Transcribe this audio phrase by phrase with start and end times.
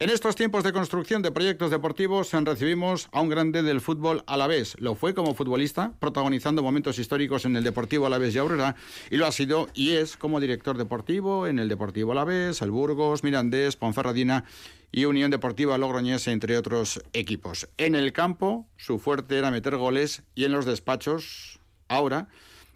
[0.00, 4.76] En estos tiempos de construcción de proyectos deportivos recibimos a un grande del fútbol alavés.
[4.78, 8.76] Lo fue como futbolista, protagonizando momentos históricos en el Deportivo Alavés de Aurora,
[9.10, 13.24] y lo ha sido y es como director deportivo en el Deportivo Alavés, el Burgos,
[13.24, 14.44] Mirandés, Ponferradina
[14.92, 17.68] y Unión Deportiva Logroñés, entre otros equipos.
[17.76, 21.58] En el campo, su fuerte era meter goles y en los despachos,
[21.88, 22.28] ahora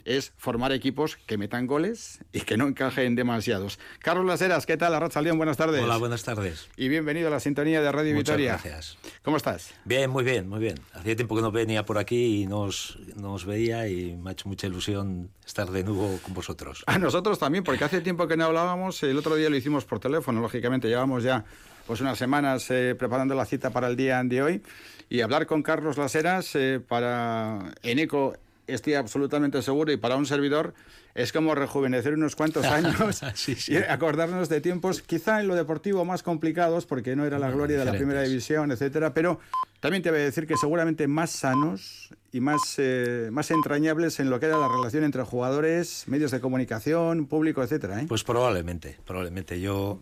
[0.04, 3.78] es formar equipos que metan goles y que no encajen demasiados.
[4.00, 4.94] Carlos Laseras, ¿qué tal?
[4.94, 5.82] Arracha León, buenas tardes.
[5.82, 6.68] Hola, buenas tardes.
[6.76, 8.52] Y bienvenido a la sintonía de Radio Muchas Vitoria.
[8.52, 8.98] gracias.
[9.22, 9.74] ¿Cómo estás?
[9.84, 10.76] Bien, muy bien, muy bien.
[10.92, 14.48] Hacía tiempo que no venía por aquí y nos, nos veía y me ha hecho
[14.48, 16.84] mucha ilusión estar de nuevo con vosotros.
[16.86, 19.98] A nosotros también, porque hace tiempo que no hablábamos, el otro día lo hicimos por
[20.00, 21.44] teléfono, lógicamente, llevamos ya
[21.86, 24.62] pues unas semanas eh, preparando la cita para el día de hoy
[25.08, 28.34] y hablar con Carlos Laseras eh, para en eco
[28.66, 30.74] estoy absolutamente seguro y para un servidor
[31.14, 33.72] es como rejuvenecer unos cuantos años Sí, sí.
[33.72, 37.56] y acordarnos de tiempos quizá en lo deportivo más complicados porque no era la No,
[37.56, 39.40] gloria de la primera división, etcétera, pero
[39.80, 44.30] también te voy a decir que seguramente más sanos y más, eh, más entrañables en
[44.30, 48.00] lo que era la relación entre jugadores, medios de comunicación, público, etcétera.
[48.00, 48.06] ¿eh?
[48.08, 49.60] Pues probablemente, probablemente.
[49.60, 50.00] Yo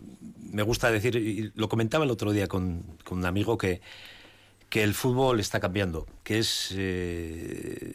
[0.52, 3.80] me gusta decir, y lo comentaba el otro día con, con un amigo, que,
[4.68, 7.94] que el fútbol está cambiando, que es eh,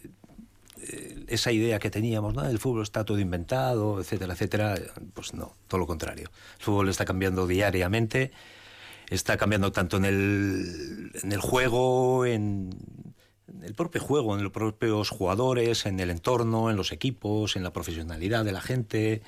[1.27, 2.45] esa idea que teníamos, ¿no?
[2.45, 4.75] El fútbol está todo inventado, etcétera, etcétera.
[5.13, 6.29] Pues no, todo lo contrario.
[6.59, 8.31] El fútbol está cambiando diariamente,
[9.09, 12.69] está cambiando tanto en el, en el juego, en,
[13.47, 17.63] en el propio juego, en los propios jugadores, en el entorno, en los equipos, en
[17.63, 19.21] la profesionalidad de la gente,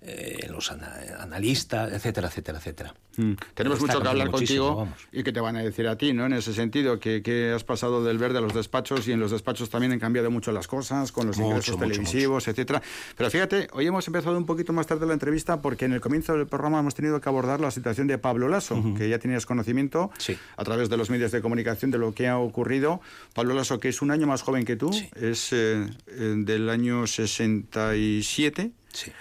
[0.00, 2.94] eh, los ana- analistas, etcétera, etcétera, etcétera.
[3.16, 3.32] Mm.
[3.54, 4.98] Tenemos Está mucho que hablar contigo vamos.
[5.10, 6.26] y que te van a decir a ti, ¿no?
[6.26, 9.32] En ese sentido, que, que has pasado del verde a los despachos y en los
[9.32, 12.80] despachos también han cambiado mucho las cosas, con los Mucho, ingresos mucho, televisivos, etcétera.
[13.16, 16.34] Pero fíjate, hoy hemos empezado un poquito más tarde la entrevista porque en el comienzo
[16.36, 20.12] del programa hemos tenido que abordar la situación de Pablo Lasso, que ya tenías conocimiento
[20.18, 20.38] Sí.
[20.56, 23.00] a través de los medios de comunicación de lo que ha ocurrido.
[23.34, 25.10] Pablo Lasso, que es un año más joven que tú, Sí.
[25.16, 28.70] es eh, eh, del año 67.
[28.92, 29.12] Sí.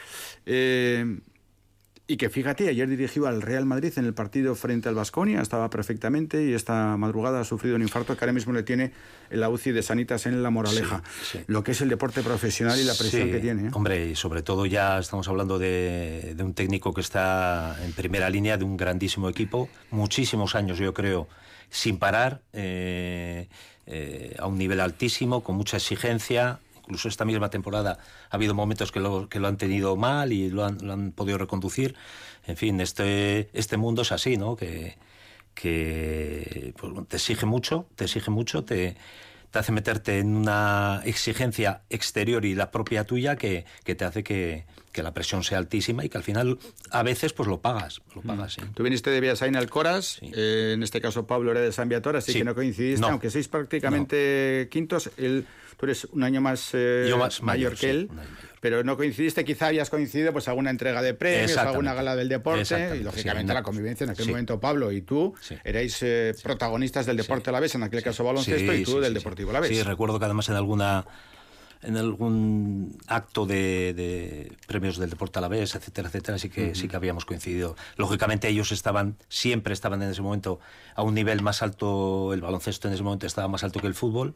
[0.48, 1.20] Eh,
[2.10, 5.70] y que fíjate, ayer dirigió al Real Madrid en el partido frente al Vasconia, estaba
[5.70, 8.94] perfectamente y esta madrugada ha sufrido un infarto que ahora mismo le tiene
[9.30, 11.04] en la UCI de Sanitas en La Moraleja.
[11.22, 11.44] Sí, sí.
[11.48, 13.68] Lo que es el deporte profesional y la presión Sí, que tiene.
[13.68, 13.72] ¿eh?
[13.74, 18.30] Hombre, y sobre todo ya estamos hablando de, de un técnico que está en primera
[18.30, 21.28] línea de un grandísimo equipo, muchísimos años yo creo,
[21.70, 23.50] sin parar, eh,
[23.86, 26.60] eh, a un nivel altísimo, con mucha exigencia.
[26.88, 28.00] Incluso esta misma temporada
[28.30, 31.12] ha habido momentos que lo, que lo han tenido mal y lo han, lo han
[31.12, 31.96] podido reconducir.
[32.46, 34.56] En fin, este, este mundo es así, ¿no?
[34.56, 34.98] Que,
[35.54, 38.96] que pues, te exige mucho, te exige mucho, te,
[39.52, 44.24] te hace meterte en una exigencia exterior y la propia tuya que, que te hace
[44.24, 44.66] que,
[44.98, 46.58] que la presión sea altísima y que al final
[46.90, 48.62] a veces pues lo pagas, lo pagas, sí.
[48.74, 50.32] Tú viniste de Villasain al Coras, Sí.
[50.36, 52.40] eh, en este caso Pablo era de San Viator, así Sí.
[52.40, 53.10] que no coincidiste, No.
[53.10, 55.46] aunque sois prácticamente quintos, él,
[55.78, 58.32] tú eres un año más, eh, Yo más mayor, mayor, que él, mayor.
[58.60, 62.98] pero no coincidiste, quizá habías coincidido pues alguna entrega de premios, alguna gala del deporte,
[63.00, 63.64] y lógicamente sí, la no.
[63.64, 64.32] convivencia en aquel Sí.
[64.32, 65.56] momento Pablo y tú Sí.
[65.64, 68.94] erais eh, protagonistas del deporte a la vez, en aquel caso baloncesto, Sí, y tú
[68.94, 69.52] sí, del sí, Deportivo sí.
[69.52, 69.70] a la vez.
[69.78, 71.06] Sí, recuerdo que además en alguna
[71.88, 76.76] en algún acto de, de premios del deporte a la vez, etcétera, etcétera, sí que
[76.76, 77.76] sí que habíamos coincidido.
[77.96, 80.60] Lógicamente ellos estaban, siempre estaban en ese momento
[80.96, 83.96] a un nivel más alto, el baloncesto en ese momento estaba más alto que el
[83.96, 84.36] fútbol,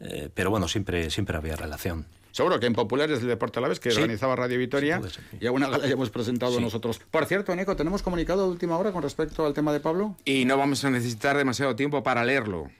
[0.00, 2.06] eh, pero bueno, siempre, siempre había relación.
[2.32, 3.96] Seguro que en Populares del Deporte a la vez, que Sí.
[3.96, 5.36] organizaba Radio Vitoria, Sí, sí.
[5.40, 6.60] y alguna gala ya hemos presentado Sí.
[6.62, 7.00] nosotros.
[7.10, 10.16] Por cierto, Nico, ¿tenemos comunicado de última hora con respecto al tema de Pablo?
[10.24, 12.70] Y no vamos a necesitar demasiado tiempo para leerlo.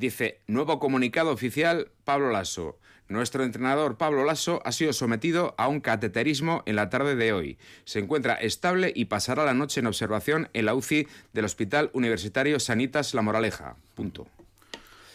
[0.00, 2.78] Dice, nuevo comunicado oficial, Pablo Lasso.
[3.08, 7.58] Nuestro entrenador Pablo Lasso ha sido sometido a un cateterismo en la tarde de hoy.
[7.84, 12.58] Se encuentra estable y pasará la noche en observación en la UCI del Hospital Universitario
[12.60, 13.76] Sanitas La Moraleja.
[13.94, 14.26] Punto.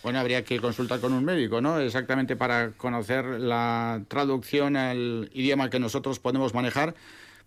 [0.03, 1.79] Bueno, habría que consultar con un médico, ¿no?
[1.79, 6.93] Exactamente para conocer la traducción al idioma que nosotros podemos manejar.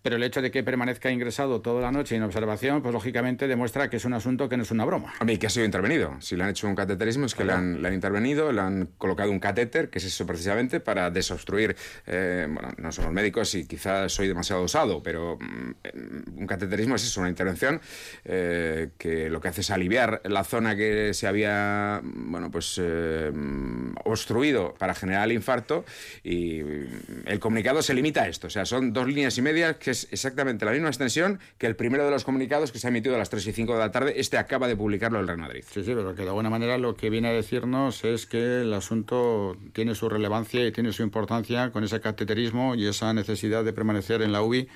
[0.01, 3.89] Pero el hecho de que permanezca ingresado toda la noche en observación, pues lógicamente demuestra
[3.89, 5.13] que es un asunto que no es una broma.
[5.19, 6.15] Hombre, ¿y que ha sido intervenido?
[6.21, 8.89] Si le han hecho un cateterismo es que le han, le han intervenido, le han
[8.97, 11.75] colocado un catéter, que es eso precisamente, para desobstruir.
[12.07, 17.03] eh, bueno, no somos médicos y quizás soy demasiado osado, pero mm, un cateterismo es
[17.03, 17.81] eso, una intervención
[18.25, 23.31] eh, que lo que hace es aliviar la zona que se había, bueno, pues eh,
[23.33, 25.85] mm, obstruido para generar el infarto
[26.23, 26.87] y mm,
[27.25, 28.47] el comunicado se limita a esto.
[28.47, 31.75] O sea, son dos líneas y media que es exactamente la misma extensión que el
[31.75, 33.91] primero de los comunicados que se ha emitido a las 3 y 5 de la
[33.91, 34.13] tarde.
[34.17, 35.63] Este acaba de publicarlo el Real Madrid.
[35.69, 38.73] Sí, sí, pero que de alguna manera lo que viene a decirnos es que el
[38.73, 43.73] asunto tiene su relevancia y tiene su importancia con ese cateterismo y esa necesidad de
[43.73, 44.67] permanecer en la UBI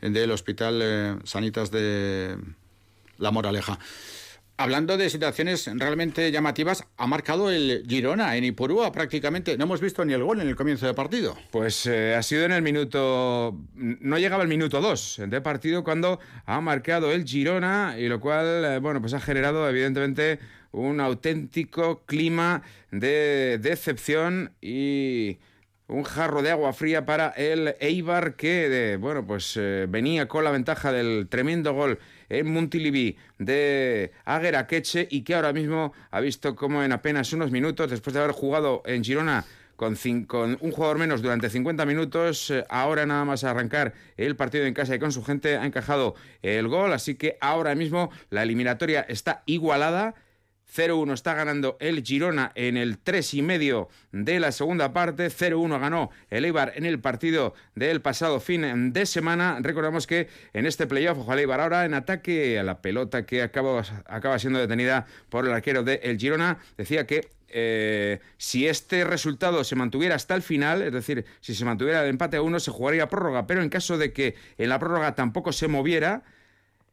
[0.00, 2.36] del Hospital eh, Sanitas de
[3.18, 3.78] la moraleja.
[4.60, 9.56] Hablando de situaciones realmente llamativas, ha marcado el Girona en Ipurúa prácticamente.
[9.56, 11.38] No hemos visto ni el gol en el comienzo del partido.
[11.52, 13.56] Pues eh, ha sido en el minuto.
[13.76, 18.64] No llegaba el minuto 2 de partido cuando ha marcado el Girona y lo cual,
[18.64, 20.40] eh, bueno, pues ha generado evidentemente
[20.72, 25.38] un auténtico clima de decepción y
[25.86, 30.50] un jarro de agua fría para el Eibar que, bueno, pues eh, venía con la
[30.50, 36.54] ventaja del tremendo gol en Montilivi de Águera Queche y que ahora mismo ha visto
[36.56, 39.44] como en apenas unos minutos, después de haber jugado en Girona
[39.78, 39.96] con,
[40.60, 42.50] un jugador menos durante 50 minutos.
[42.50, 46.16] Eh, ahora nada más arrancar el partido en casa y con su gente ha encajado
[46.42, 46.92] el gol.
[46.92, 50.16] Así que ahora mismo la eliminatoria está igualada.
[50.74, 55.28] 0-1 está ganando el Girona en el 3 y medio de la segunda parte.
[55.28, 59.58] 0-1 ganó el Eibar en el partido del pasado fin de semana.
[59.60, 63.82] Recordamos que en este playoff, ojo Eibar ahora en ataque a la pelota que acaba,
[64.06, 66.58] acaba siendo detenida por el arquero del el Girona.
[66.76, 71.64] Decía que eh, si este resultado se mantuviera hasta el final, es decir, si se
[71.64, 73.46] mantuviera el empate a uno, se jugaría prórroga.
[73.46, 76.22] Pero en caso de que en la prórroga tampoco se moviera,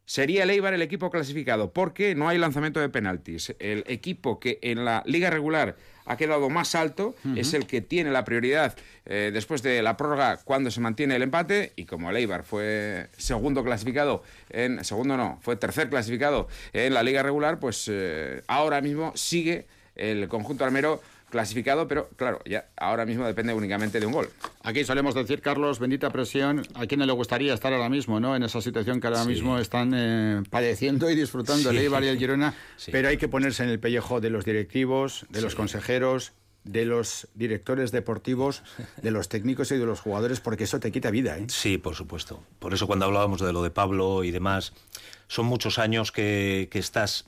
[0.06, 3.56] sería el Eibar el equipo clasificado, porque no hay lanzamiento de penaltis.
[3.60, 5.76] El equipo que en la liga regular
[6.06, 8.76] ha quedado más alto es el que tiene la prioridad
[9.06, 13.08] eh, después de la prórroga cuando se mantiene el empate y como el Eibar fue
[13.18, 14.22] segundo clasificado
[14.52, 19.66] en segundo no fue tercer clasificado en la liga regular pues eh, ahora mismo sigue
[19.96, 21.02] el conjunto armero
[21.36, 24.30] clasificado, pero claro, ya ahora mismo depende únicamente de un gol.
[24.64, 28.38] Aquí solemos decir, Carlos, bendita presión, a quien le gustaría estar ahora mismo, ¿no?
[28.38, 32.18] En esa situación que ahora mismo están eh, padeciendo y disfrutando el Eibar y el
[32.18, 32.54] Girona,
[32.90, 36.32] pero hay que ponerse en el pellejo de los directivos, de los consejeros,
[36.64, 38.64] de los directores deportivos,
[39.02, 41.38] de los técnicos y de los jugadores, porque eso te quita vida.
[41.38, 41.48] ¿eh?
[41.50, 42.42] Sí, por supuesto.
[42.60, 44.72] Por eso cuando hablábamos de lo de Pablo y demás,
[45.28, 47.26] son muchos años que, que estás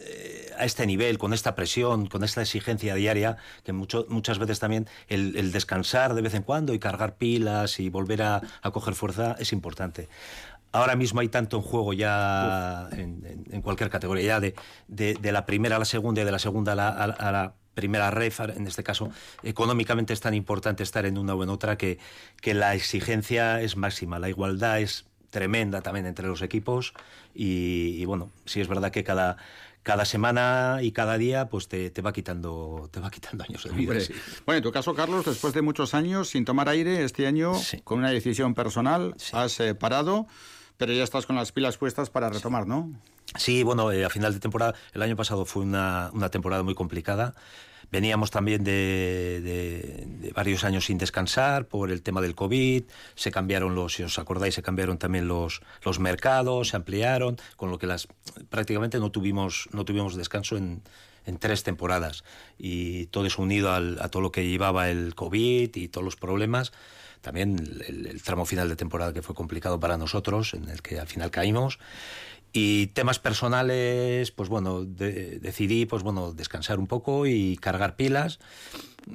[0.00, 4.58] eh, a este nivel, con esta presión, con esta exigencia diaria, que mucho, muchas veces
[4.58, 8.42] también el, descansar de vez en cuando y cargar pilas y volver a,
[8.72, 10.08] coger fuerza es importante.
[10.72, 14.54] Ahora mismo hay tanto en juego ya en, cualquier categoría, ya de,
[14.88, 18.10] de, la primera a la segunda y de la segunda a la, a la primera
[18.10, 19.12] red, en este caso,
[19.44, 22.00] económicamente es tan importante estar en una o en otra que,
[22.40, 26.92] que la exigencia es máxima, la igualdad es tremenda también entre los equipos
[27.36, 29.36] y, y bueno, sí es verdad que cada,
[29.82, 33.94] cada semana y cada día pues te, va quitando te va quitando años de vida.
[34.46, 37.52] Bueno, en tu caso, Carlos, después de muchos años sin tomar aire, este año
[37.84, 40.26] con una decisión personal has eh, parado,
[40.76, 42.92] pero ya estás con las pilas puestas para retomar, ¿no?
[43.36, 46.74] Sí, bueno, eh, a final de temporada, el año pasado fue una, una temporada muy
[46.74, 47.34] complicada.
[47.90, 52.84] Veníamos también de, varios años sin descansar por el tema del COVID,
[53.14, 57.70] se cambiaron los, si os acordáis, se cambiaron también los, los mercados, se ampliaron, con
[57.70, 58.06] lo que las
[58.50, 60.82] prácticamente no tuvimos, no tuvimos descanso en,
[61.24, 62.24] en tres temporadas.
[62.58, 66.72] Y todo eso unido a todo lo que llevaba el COVID y todos los problemas.
[67.22, 67.58] También
[67.88, 71.06] el, el tramo final de temporada que fue complicado para nosotros, en el que al
[71.06, 71.78] final caímos.
[72.52, 78.38] Y temas personales, pues bueno, decidí pues bueno, descansar un poco y cargar pilas,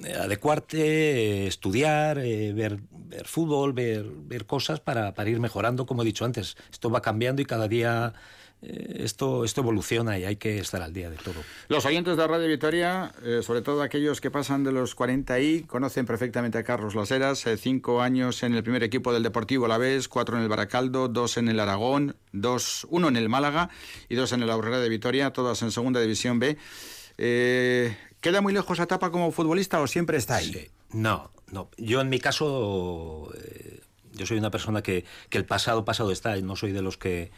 [0.03, 6.03] eh, adecuarte, estudiar, eh, ver, ver fútbol, ver, ver cosas para, para ir mejorando, como
[6.03, 6.55] he dicho antes.
[6.71, 10.93] Esto va cambiando y cada día eh, esto, esto evoluciona y hay que estar al
[10.93, 11.35] día de todo.
[11.67, 15.63] Los oyentes de Radio Victoria, eh, sobre todo aquellos que pasan de los 40 y
[15.63, 19.77] conocen perfectamente a Carlos Laseras, eh, cinco años en el primer equipo del Deportivo La
[19.77, 23.69] Vez, cuatro en el Baracaldo, dos en el Aragón, dos, uno en el Málaga
[24.09, 26.57] y dos en el Aurrera de Vitoria, todas en Segunda División B.
[27.17, 30.69] ¿Queda muy lejos esa etapa como futbolista o siempre está ahí?
[30.93, 31.69] No, no.
[31.77, 33.31] Yo en mi caso,
[34.13, 37.31] yo soy una persona que, que el pasado pasado está, no soy de los que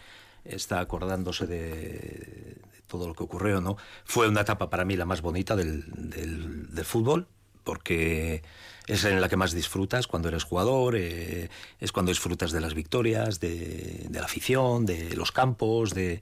[0.45, 3.77] está acordándose de, todo lo que ocurrió, ¿no?
[4.03, 7.27] Fue una etapa para mí la más bonita del, del, fútbol,
[7.63, 8.43] porque
[8.87, 11.49] es en la que más disfrutas cuando eres jugador, eh,
[11.79, 16.19] es cuando disfrutas de las victorias, de, la afición, de los campos, de...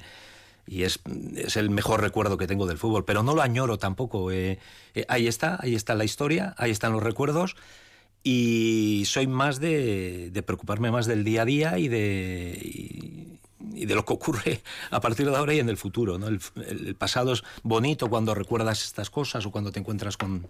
[0.65, 1.01] Y es,
[1.36, 4.32] es, el mejor recuerdo que tengo del fútbol, pero no lo añoro tampoco.
[4.32, 4.60] Eh,
[4.96, 7.58] eh, ahí está, ahí está la historia, ahí están los recuerdos
[8.24, 14.13] y soy más de, preocuparme más del día a día y de, de lo que
[14.13, 16.17] ocurre a partir de ahora y en el futuro.
[16.17, 16.27] ¿no?
[16.27, 20.48] El, pasado es bonito cuando recuerdas estas cosas o cuando te encuentras con,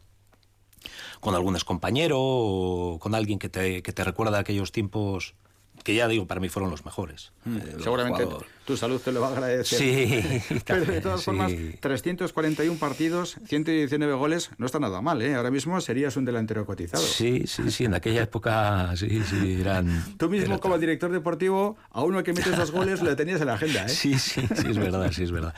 [1.20, 5.36] con algún compañero o con alguien que te, que te recuerda aquellos tiempos
[5.84, 7.32] que ya digo, para mí fueron los mejores.
[7.44, 8.25] Mm, eh, seguramente
[8.65, 9.80] tu salud te lo va a agradecer.
[9.80, 10.60] Sí.
[10.65, 11.51] Pero de todas formas,
[11.82, 15.36] 341 partidos, 119 goles, no está nada mal, ¿eh?
[15.36, 17.03] Ahora mismo serías un delantero cotizado.
[17.03, 20.15] Sí, sí, sí, en aquella época sí, sí, eran...
[20.18, 23.56] Tú mismo como director deportivo, a uno que metes dos goles lo tenías en la
[23.56, 23.89] agenda, ¿eh?
[23.89, 25.53] Sí, sí, sí, es verdad, sí, es verdad.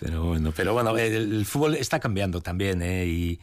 [0.00, 3.06] Pero bueno, pero bueno el, fútbol está cambiando también, ¿eh?
[3.06, 3.40] Y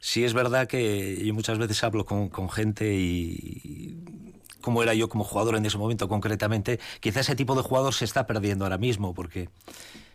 [0.00, 4.31] sí es verdad que yo muchas veces hablo con, con gente y
[4.62, 8.06] como era yo como jugador en ese momento concretamente, quizá ese tipo de jugador se
[8.06, 9.50] está perdiendo ahora mismo, porque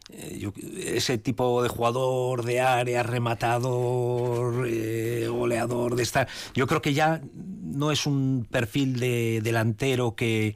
[0.10, 6.94] eh, ese tipo de jugador de área, rematador, eh, goleador, de estar, yo creo que
[6.94, 10.56] ya no es un perfil de delantero que,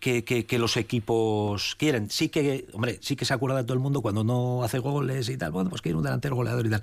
[0.00, 2.10] que, que, los equipos quieren.
[2.10, 5.28] Sí que, hombre, sí que se acuerda de todo el mundo cuando no hace goles
[5.28, 6.82] y tal, bueno, pues quiere un delantero goleador y tal.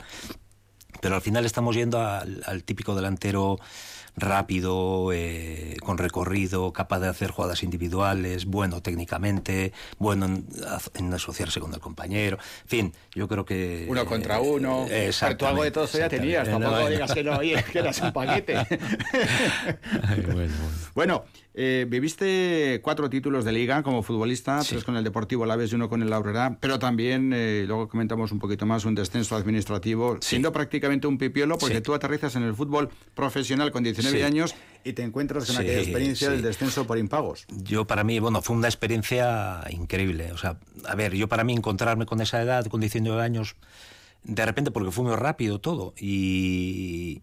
[1.02, 3.58] Pero al final estamos yendo al típico delantero
[4.18, 11.74] rápido, eh, con recorrido, capaz de hacer jugadas individuales, bueno técnicamente, bueno en, asociarse con
[11.74, 12.38] el compañero.
[12.64, 13.86] En fin, yo creo que.
[13.90, 14.86] Uno contra uno.
[14.90, 18.00] Eh, tú algo de todo eso ya tenías, tampoco digas que no, oye, que eras
[18.02, 18.56] un paquete.
[20.34, 20.54] bueno,
[20.94, 21.26] bueno.
[21.58, 25.88] Eh, viviste cuatro títulos de liga como futbolista, tres con el Deportivo Laves y uno
[25.88, 30.52] con el Aurora, pero también, eh, luego comentamos un poquito más, un descenso administrativo, siendo
[30.52, 35.04] prácticamente un pipiolo, porque tú aterrizas en el fútbol profesional con 19 años y te
[35.04, 37.46] encuentras con aquella experiencia del descenso por impagos.
[37.48, 40.34] Yo, para mí, bueno, fue una experiencia increíble.
[40.34, 43.56] O sea, a ver, yo para mí encontrarme con esa edad, con 19 años,
[44.26, 47.22] de repente, porque fue muy rápido todo y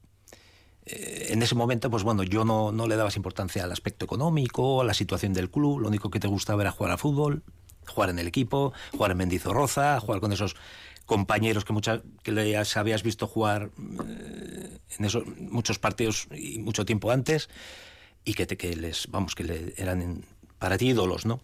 [0.85, 4.85] en ese momento, pues bueno, yo no, no le dabas importancia al aspecto económico, a
[4.85, 7.43] la situación del club, lo único que te gustaba era jugar a fútbol,
[7.87, 10.57] jugar en el equipo, jugar en Mendizorroza, jugar con esos
[11.07, 13.71] compañeros que muchas que habías visto jugar
[14.09, 17.49] eh, en esos muchos partidos y mucho tiempo antes
[18.25, 20.25] y que te que les vamos que eran
[20.59, 21.41] para ti ídolos, ¿no?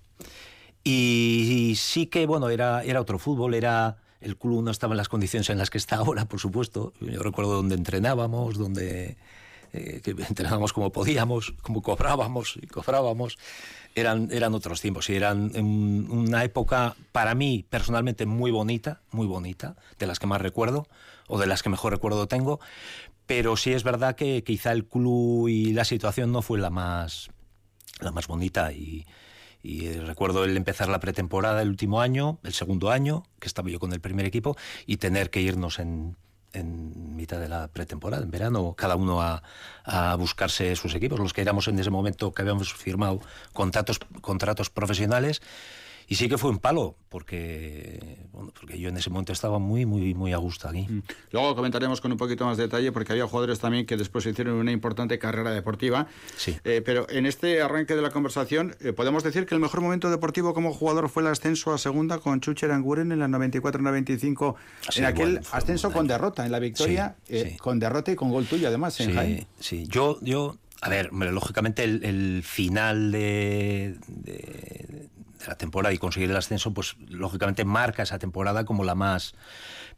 [0.84, 5.08] Y, sí que bueno, era era otro fútbol, era el club no estaba en las
[5.08, 6.92] condiciones en las que está ahora, por supuesto.
[7.00, 9.16] Yo recuerdo donde entrenábamos, donde
[9.72, 13.38] eh, entrenábamos como podíamos, como cobrábamos y cobrábamos.
[13.94, 19.76] Eran, eran otros tiempos y eran una época para mí personalmente muy bonita, muy bonita,
[19.98, 20.86] de las que más recuerdo
[21.26, 22.60] o de las que mejor recuerdo tengo.
[23.26, 27.30] Pero sí es verdad que quizá el club y la situación no fue la más,
[28.00, 29.04] la más bonita y,
[29.62, 33.70] y eh, recuerdo el empezar la pretemporada el último año, el segundo año, que estaba
[33.70, 36.16] yo con el primer equipo, y tener que irnos en,
[36.52, 39.42] en mitad de la pretemporada, en verano, cada uno a,
[39.84, 43.20] a, buscarse sus equipos, los que éramos en ese momento que habíamos firmado
[43.52, 45.42] contratos, contratos profesionales
[46.10, 49.84] y sí que fue un palo, porque, bueno, porque yo en ese momento estaba muy,
[49.84, 50.86] muy, muy a gusto aquí.
[50.88, 51.02] Mm.
[51.32, 54.54] Luego comentaremos con un poquito más de detalle, porque había jugadores también que después hicieron
[54.54, 56.06] una importante carrera deportiva.
[56.36, 56.56] Sí.
[56.64, 60.10] Eh, pero en este arranque de la conversación, eh, podemos decir que el mejor momento
[60.10, 64.54] deportivo como jugador fue el ascenso a segunda con Chucher Anguren en la 94-95,
[64.96, 68.68] en aquel ascenso con derrota, en la victoria, eh, con derrota y con gol tuyo
[68.68, 75.08] además en sí, Sí, yo, yo a ver, lógicamente el, final de, de
[75.46, 79.34] la temporada y conseguir el ascenso, pues lógicamente marca esa temporada como la más.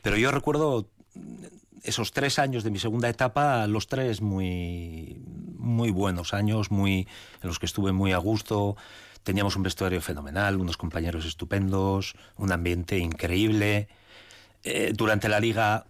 [0.03, 0.89] Pero yo recuerdo
[1.83, 5.21] esos tres años de mi segunda etapa, los tres muy,
[5.59, 7.09] muy buenos años, muy,
[7.43, 8.77] en los que estuve muy a gusto.
[9.23, 13.89] Teníamos un vestuario fenomenal, unos compañeros estupendos, un ambiente increíble.
[14.63, 15.87] Eh, durante la liga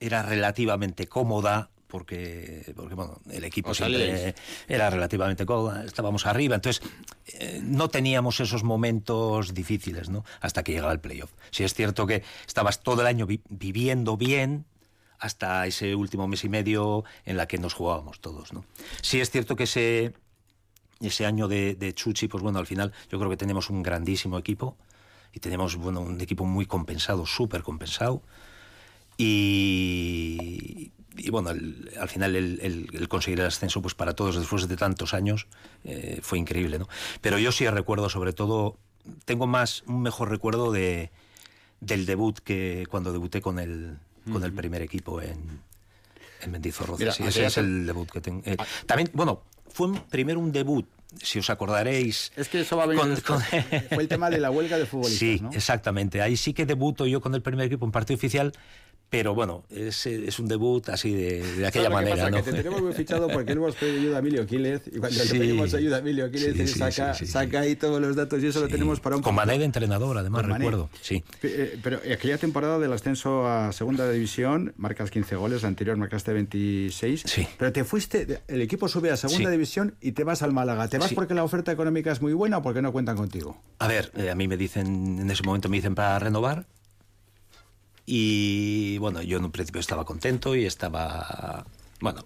[0.00, 4.34] era relativamente cómoda, porque, porque bueno, el equipo siempre
[4.68, 6.86] era relativamente cómodo, estábamos arriba, entonces
[7.26, 10.24] eh, no teníamos esos momentos difíciles, ¿no?
[10.40, 11.32] Hasta que llegaba el playoff.
[11.50, 14.64] Si es cierto que estabas todo el año viviendo bien
[15.18, 18.64] hasta ese último mes y medio en la que nos jugábamos todos, ¿no?
[19.02, 20.12] Sí es cierto que ese,
[21.00, 24.38] ese año de, de Chuchi, pues bueno, al final yo creo que tenemos un grandísimo
[24.38, 24.76] equipo
[25.32, 28.22] y tenemos, bueno, un equipo muy compensado, súper compensado.
[29.18, 35.14] Y, y bueno, al final el, conseguir el ascenso, pues para todos después de tantos
[35.14, 35.46] años,
[35.84, 36.88] eh, fue increíble, ¿no?
[37.20, 38.76] Pero yo sí recuerdo, sobre todo,
[39.24, 41.10] tengo más, un mejor recuerdo de,
[41.80, 43.98] del debut que cuando debuté con el,
[44.30, 45.60] con el primer equipo en,
[46.42, 47.12] en Mendizorroza.
[47.12, 48.42] Sí, ese es el debut que tengo.
[48.44, 48.66] Eh, ah.
[48.86, 50.86] también, bueno, fue primero un debut
[51.22, 52.32] si os acordaréis.
[52.36, 53.22] Es que eso va a venir.
[53.22, 55.18] Fue el tema de la huelga de futbolistas.
[55.18, 56.20] Sí, exactamente.
[56.20, 58.52] Ahí sí que debuto yo con el primer equipo en partido oficial,
[59.08, 62.16] pero bueno, es, es un debut así de, de aquella manera.
[62.16, 62.30] Pasa?
[62.30, 62.36] ¿no?
[62.38, 65.32] Que te tenemos muy fichado porque hemos pedido ayuda a Emilio Quílez y cuando sí,
[65.32, 68.48] le pedimos ayuda a Emilio Quílez, sí, sí, saca, saca ahí todos los datos y
[68.48, 70.90] eso lo tenemos para un Con Mané de entrenador, además, recuerdo.
[71.00, 71.22] Sí.
[71.42, 76.32] Eh, pero aquella temporada del ascenso a segunda división, marcas 15 goles, la anterior marcaste
[76.32, 77.22] 26.
[77.24, 77.46] Sí.
[77.58, 80.88] Pero te fuiste, el equipo sube a segunda división y te vas al Málaga.
[80.88, 83.60] ¿Te vas porque la oferta económica es muy buena o porque no cuentan contigo?
[83.78, 86.66] A ver, eh, a mí me dicen, en ese momento me dicen para renovar
[88.06, 91.66] y bueno, yo en un principio estaba contento y estaba,
[92.00, 92.24] bueno,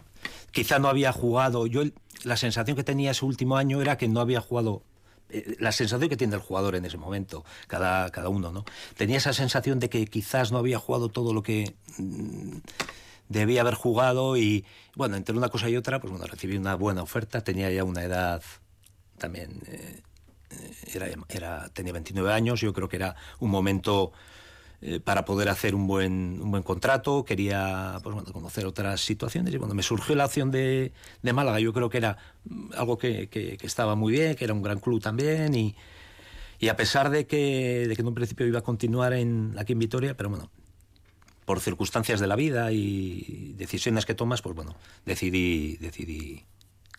[0.52, 1.82] quizá no había jugado, yo
[2.22, 4.82] la sensación que tenía ese último año era que no había jugado
[5.30, 8.64] eh, la sensación que tiene el jugador en ese momento, cada, cada uno, ¿no?
[8.96, 12.58] Tenía esa sensación de que quizás no había jugado todo lo que mm,
[13.28, 17.02] debía haber jugado y, bueno, entre una cosa y otra, pues bueno, recibí una buena
[17.02, 18.42] oferta, tenía ya una edad
[19.18, 20.02] también, eh,
[20.92, 24.12] era, era, tenía 29 años, yo creo que era un momento
[24.82, 29.52] eh, para poder hacer un buen, un buen contrato, quería pues, bueno, conocer otras situaciones
[29.52, 32.96] y bueno, me surgió la opción de, de Málaga, yo creo que era mm, algo
[32.96, 35.76] que, que, que, estaba muy bien, que era un gran club también y,
[36.58, 39.74] y a pesar de que, de que en un principio iba a continuar en, aquí
[39.74, 40.50] en Vitoria, pero bueno,
[41.44, 46.44] por circunstancias de la vida y decisiones que tomas, pues bueno, decidí, decidí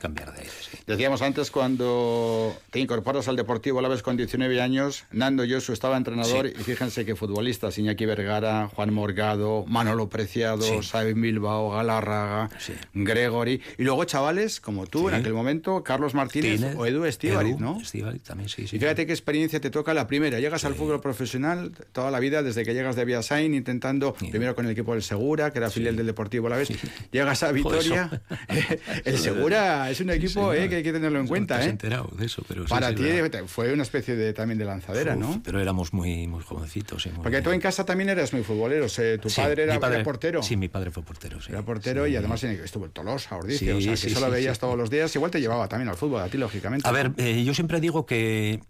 [0.02, 0.52] cambiar de aire.
[0.60, 0.78] Sí.
[0.88, 5.74] Decíamos antes, cuando te incorporas al Deportivo a la vez con 19 años, Nando Yosu
[5.74, 6.54] estaba entrenador sí.
[6.60, 10.82] y fíjense que futbolistas, Iñaki Vergara, Juan Morgado, Manolo Preciado, sí.
[10.82, 12.50] Sabin Bilbao, Galarraga.
[12.94, 17.58] Gregory, y luego chavales como tú en aquel momento, Carlos Martínez Tine, o Edu Estíbaliz,
[17.60, 17.80] ¿no?
[17.80, 18.78] Estíbaliz también, sí, sí.
[18.78, 20.40] Y fíjate qué experiencia te toca la primera.
[20.40, 24.66] Llegas al fútbol profesional toda la vida, desde que llegas de Viasain, intentando, primero con
[24.66, 26.70] el equipo del Segura, que era filial del Deportivo a la vez,
[27.12, 28.22] llegas a Vitoria,
[29.06, 31.58] el Segura es un equipo sí, eh, que hay que tenerlo en cuenta.
[31.58, 31.70] No eh.
[31.70, 33.04] enterado de eso, pero Para sí, ti
[33.48, 35.42] fue una especie de también de lanzadera, Uf, ¿no?
[35.44, 37.06] Pero éramos muy, muy jovencitos.
[37.08, 38.88] Muy Porque tú en casa también eras muy futbolero.
[38.88, 40.44] Tu padre, era, padre era, portero.
[40.44, 41.40] Sí, mi padre fue portero.
[41.48, 43.76] Era portero y además estuvo en Tolosa, Ordicia.
[43.76, 45.16] o sea, que eso lo veías todos los días.
[45.16, 46.88] Igual te llevaba también al fútbol, a ti, lógicamente.
[46.88, 48.62] A ver, eh, yo siempre digo que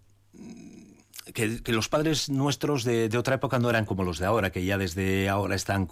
[1.34, 4.78] que, los padres nuestros de, otra época no eran como los de ahora, que ya
[4.78, 5.88] desde ahora están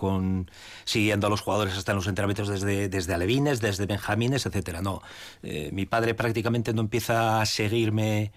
[0.86, 4.82] siguiendo a los jugadores hasta en los entrenamientos desde, desde alevines, desde benjamines, etcétera.
[4.82, 5.02] No,
[5.44, 8.32] eh, mi padre prácticamente no empieza a seguirme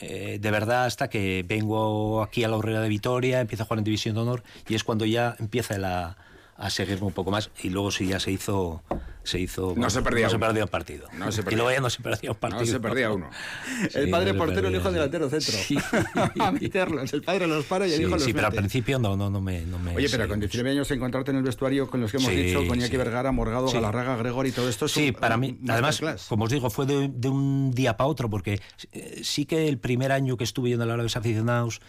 [0.00, 3.78] eh, de verdad hasta que vengo aquí a la Horrera de Vitoria, empiezo a jugar
[3.78, 6.16] en División de Honor y es cuando ya empieza la,
[6.56, 7.50] a seguirme un poco más.
[7.62, 8.82] Y luego sí ya se hizo
[9.24, 11.08] se hizo no se perdía no se perdía un partido.
[11.16, 11.54] No se perdía.
[11.54, 13.30] y luego ya no se perdía un partido no se perdía uno.
[13.90, 15.54] Sí, el padre portero el hijo delantero centro.
[15.54, 15.78] Sí.
[16.40, 18.36] a meterlos el padre los para y el sí, hijo los sí mete.
[18.36, 21.30] pero al principio no no no me, no me oye pero con 19 años encontrarte
[21.30, 24.46] en el vestuario con los que hemos sí, dicho con Iñaki Vergara Morgado Galarraga Gregor
[24.46, 27.96] y todo esto sí para mí además como os digo fue de, de un día
[27.96, 28.60] para otro porque
[28.92, 31.80] eh, sí que el primer año que estuve yo en el Árabes Aficionados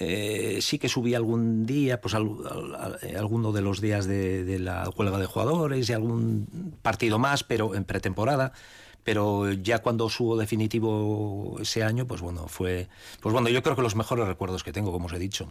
[0.00, 4.44] eh, sí que subí algún día, pues al, al, al, alguno de los días de,
[4.44, 8.52] de, la huelga de jugadores y algún partido más, pero en pretemporada.
[9.04, 12.88] Pero ya cuando subo definitivo ese año, pues bueno, fue.
[13.20, 15.48] Pues bueno, yo creo que los mejores recuerdos que tengo, como os he dicho.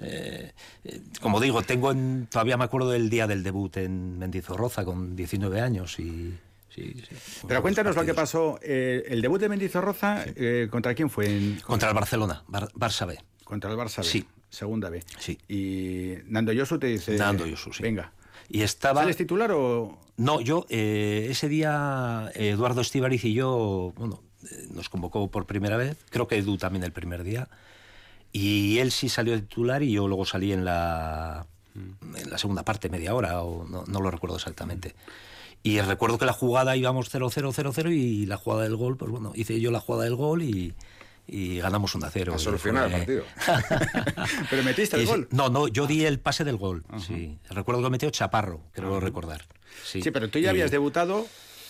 [0.00, 0.52] Eh,
[0.84, 5.16] eh, como digo, tengo en, todavía me acuerdo del día del debut en Mendizorroza con
[5.16, 6.38] 19 años y.
[6.72, 7.42] Sí, sí.
[7.48, 8.60] Pero cuéntanos lo que pasó.
[8.62, 10.30] Eh, el debut de Mendizorroza, sí.
[10.36, 11.26] Eh, ¿contra quién fue?
[11.26, 11.60] En...
[11.60, 13.18] Contra el Barcelona, Bar Barça B.
[13.46, 14.04] Contra el Barça B.
[14.04, 14.26] Sí.
[14.50, 15.04] Segunda B.
[15.20, 15.38] Sí.
[15.48, 17.16] Y Nando Yosu te dice.
[17.16, 17.80] Nando Yosu, sí.
[17.80, 18.12] Venga.
[18.48, 19.02] Y estaba.
[19.02, 20.00] ¿Sales titular o.?
[20.16, 25.76] No, yo, eh, ese día, Eduardo Estivariz y yo, bueno, eh, nos convocó por primera
[25.76, 25.96] vez.
[26.10, 27.48] Creo que Edu también el primer día.
[28.32, 32.88] Y él sí salió titular y yo luego salí en la, en la segunda parte,
[32.88, 34.96] media hora, o no, no lo recuerdo exactamente.
[35.62, 39.60] Y recuerdo que la jugada íbamos 0-0-0-0 y la jugada del gol, pues bueno, hice
[39.60, 40.74] yo la jugada del gol y,
[41.26, 42.34] y ganamos 1 a 0.
[42.34, 43.00] A solucionar fue...
[43.00, 43.24] el partido.
[44.50, 45.28] ¿Pero metiste el y, gol?
[45.30, 46.84] No, no, yo di el pase del gol.
[46.88, 47.06] Uh -huh.
[47.06, 47.38] sí.
[47.50, 49.00] Recuerdo que lo metió Chaparro, creo uh -huh.
[49.00, 49.44] recordar.
[49.84, 50.02] Sí.
[50.02, 50.48] sí, pero tú ya y...
[50.50, 51.26] habías debutado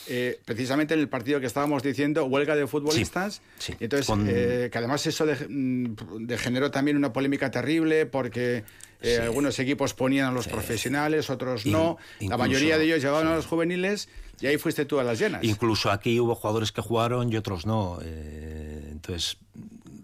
[0.08, 3.42] eh, precisamente en el partido que estábamos diciendo, huelga de futbolistas.
[3.58, 4.26] Sí, entonces, Con...
[4.28, 8.62] eh, que además eso mm, de generó también una polémica terrible porque
[9.00, 9.22] eh, sí.
[9.22, 11.98] algunos equipos ponían a los profesionales, otros no.
[12.20, 14.08] In, la mayoría de ellos llevaban a los juveniles
[14.40, 15.44] y ahí fuiste tú a las llenas.
[15.44, 17.98] Incluso aquí hubo jugadores que jugaron y otros no.
[18.02, 19.38] Eh, entonces,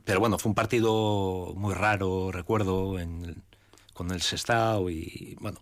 [0.05, 3.42] pero bueno, fue un partido muy raro, recuerdo, en,
[3.92, 5.61] con el Sestao y bueno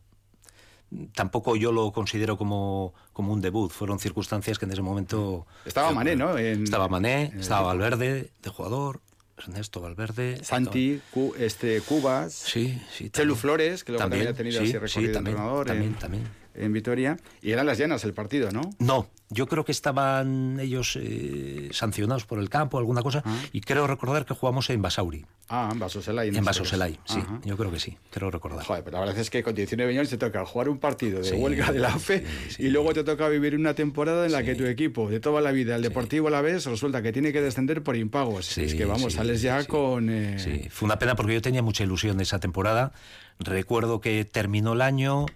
[1.14, 3.70] tampoco yo lo considero como, como un debut.
[3.70, 5.46] Fueron circunstancias que en ese momento...
[5.64, 6.36] Estaba Mané, ¿no?
[6.36, 9.00] En, estaba Mané, en estaba Valverde de jugador,
[9.40, 10.42] Ernesto Valverde...
[10.44, 11.10] Santi, estaba...
[11.10, 12.32] Cu, este, Cubas...
[12.32, 13.10] Sí, sí.
[13.10, 15.66] Chelu Flores, que luego también, también ha tenido sí, así recorrido sí, también, entrenador.
[15.66, 15.96] También, eh.
[15.98, 16.24] también.
[16.54, 17.16] en Vitoria.
[17.42, 18.62] Y eran las llanas el partido, ¿no?
[18.78, 23.38] No, yo creo que estaban ellos eh, sancionados por el campo, alguna cosa, ah.
[23.52, 25.24] y creo recordar que jugamos en Basauri.
[25.48, 26.28] Ah, en Basoselay.
[26.28, 28.64] En Basoselay, sí, yo creo que sí, creo recordar.
[28.64, 31.32] Joder, pero la verdad es que con 19 años te toca jugar un partido de
[31.32, 32.24] huelga de la fe
[32.58, 35.52] y luego te toca vivir una temporada en la que tu equipo de toda la
[35.52, 38.58] vida, el Deportivo a la vez, resulta que tiene que descender por impagos.
[38.58, 40.10] es que vamos, sales ya con...
[40.10, 40.38] Eh...
[40.38, 42.92] Sí, fue una pena porque yo tenía mucha ilusión esa temporada.
[43.38, 45.26] Recuerdo que terminó el año...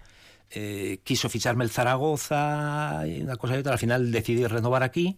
[0.51, 3.73] Eh, quiso ficharme el Zaragoza y una cosa y otra.
[3.73, 5.17] Al final decidí renovar aquí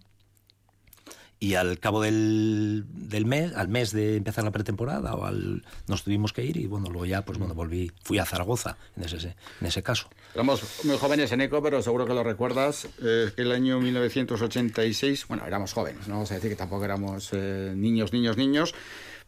[1.39, 6.03] y al cabo del, del, mes, al mes de empezar la pretemporada, o al, nos
[6.03, 9.35] tuvimos que ir y bueno, luego ya pues bueno, volví, fui a Zaragoza en ese,
[9.61, 10.09] en ese caso.
[10.33, 15.45] Éramos muy jóvenes en ECO, pero seguro que lo recuerdas, eh, el año 1986, bueno,
[15.45, 18.73] éramos jóvenes, no vamos a decir que tampoco éramos eh, niños, niños, niños,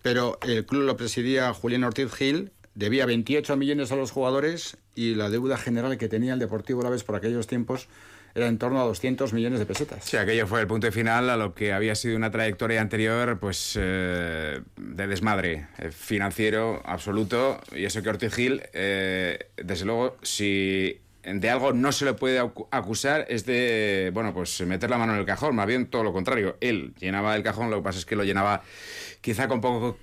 [0.02, 5.14] pero el club lo presidía Julián Ortiz Gil, debía 28 millones a los jugadores y
[5.14, 7.90] la deuda general que tenía el Deportivo Laves por aquellos tiempos
[8.36, 10.06] era en torno a 200 millones de pesetas.
[10.06, 13.78] Sí, aquello fue el punto final a lo que había sido una trayectoria anterior pues
[13.78, 21.02] eh, de desmadre eh, financiero absoluto y eso que Ortiz Gil, eh, desde luego, si
[21.36, 25.20] de algo no se le puede acusar es de, bueno, pues meter la mano en
[25.20, 26.58] el cajón, más bien todo lo contrario.
[26.62, 28.64] Él llenaba el cajón, lo que pasa es que lo llenaba
[29.22, 29.98] quizá con poco,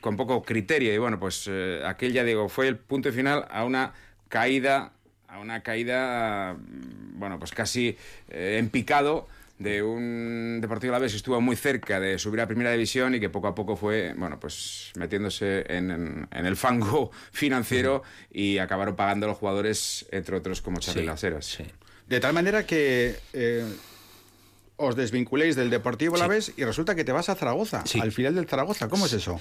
[0.00, 0.94] con poco criterio.
[0.94, 1.50] Y bueno, pues
[1.84, 3.92] aquel, ya digo, fue el punto final a una
[4.28, 4.92] caída
[5.28, 7.96] a una caída, mm, bueno, pues casi
[8.28, 12.72] eh, en picado de un Deportivo Alavés que estuvo muy cerca de subir a Primera
[12.72, 18.58] División y que poco a poco fue, bueno, pues metiéndose en, el fango financiero y
[18.58, 21.58] acabaron pagando los jugadores, entre otros como Charlie Laseras.
[22.06, 23.64] De tal manera que eh,
[24.76, 28.46] os desvinculéis del Deportivo Alavés y resulta que te vas a Zaragoza, al final del
[28.46, 28.88] Zaragoza.
[28.88, 29.40] ¿Cómo es eso?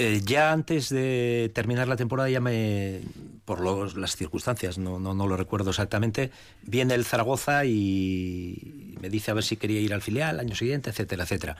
[0.00, 3.00] Eh, ya antes de terminar la temporada, ya me,
[3.44, 3.60] por
[3.96, 6.30] las circunstancias, no, no, no, lo recuerdo exactamente,
[6.62, 10.90] viene el Zaragoza y me dice a ver si quería ir al filial año siguiente,
[10.90, 11.56] etcétera, etcétera.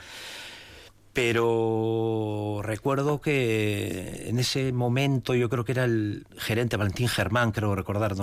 [1.13, 7.75] Pero recuerdo que en ese momento yo creo que era el gerente Valentín Germán, creo
[7.75, 8.15] recordar,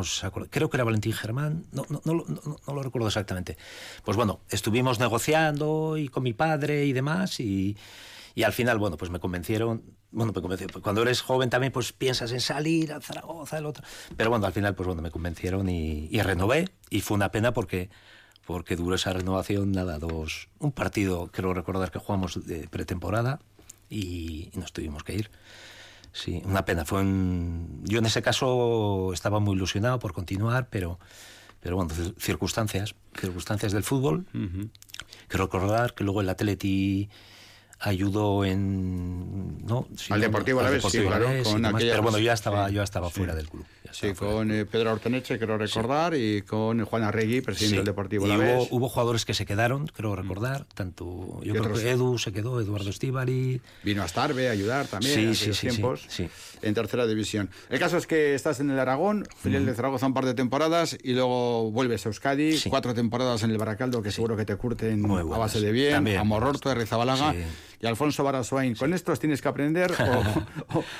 [0.49, 3.57] creo que era Valentín Germán, no, no, no, no, lo recuerdo exactamente.
[4.05, 7.75] Pues bueno, estuvimos negociando y con mi padre y demás y,
[8.35, 10.67] y al final, bueno, pues me convencieron bueno, me convenció.
[10.81, 13.83] Cuando eres joven también pues piensas en salir a Zaragoza, el otro.
[14.15, 17.89] Pero bueno, al final pues bueno, me convencieron y, renové y fue una pena porque
[18.45, 23.39] porque duró esa renovación nada dos un partido creo recordar que jugamos de pretemporada
[23.89, 25.31] y, nos tuvimos que ir.
[26.13, 26.85] Sí, una pena.
[26.85, 30.97] Fue yo en ese caso estaba muy ilusionado por continuar, pero
[31.59, 34.25] pero bueno, circunstancias, circunstancias del fútbol.
[35.27, 37.09] Quiero recordar que luego el Atleti
[37.89, 41.27] ayudó en no al Deportivo la vez sí, claro,
[41.77, 45.37] pero bueno yo ya estaba yo estaba fuera del club sí con eh, Pedro Orteneche
[45.39, 49.45] creo recordar y con Juan Arregui presidente del Deportivo la hubo, hubo, jugadores que se
[49.45, 50.15] quedaron creo mm.
[50.15, 54.87] recordar tanto yo creo que Edu se quedó Eduardo Estíbari vino a Starbe a ayudar
[54.87, 56.07] también en tiempos
[56.61, 57.49] en tercera división.
[57.69, 60.97] El caso es que estás en el Aragón filial de Zaragoza un par de temporadas
[61.01, 65.05] y luego vuelves a Euskadi cuatro temporadas en el Baracaldo que seguro que te curten
[65.09, 67.33] a base de bien a Mororto de Rizabalaga
[67.81, 68.75] y Alfonso Baraswain.
[68.75, 69.93] ¿Con estos tienes que aprender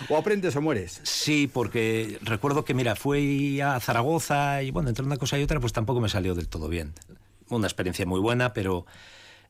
[0.09, 1.01] o, aprendes o mueres?
[1.03, 5.59] Sí, porque recuerdo que, mira, fui a Zaragoza y bueno, entre una cosa y otra,
[5.59, 6.93] pues tampoco me salió del todo bien.
[7.49, 8.85] Una experiencia muy buena, pero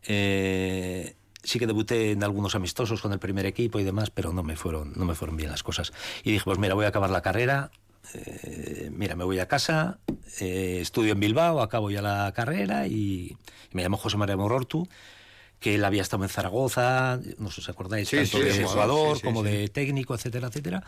[0.04, 4.44] eh, sí que debuté en algunos amistosos con el primer equipo y demás, pero no
[4.44, 5.94] me fueron, no me fueron bien las cosas.
[6.24, 7.72] Y dije, pues mira, voy a acabar la carrera,
[8.14, 10.00] eh, mira, me voy a casa,
[10.40, 13.38] eh, estudio en Bilbao, acabo ya la carrera y,
[13.72, 14.88] me llamo José María Morortu
[15.66, 19.42] que él había estado en Zaragoza, no sé si os acordáis, tanto de jugador como
[19.42, 20.84] de técnico, etcétera, etcétera.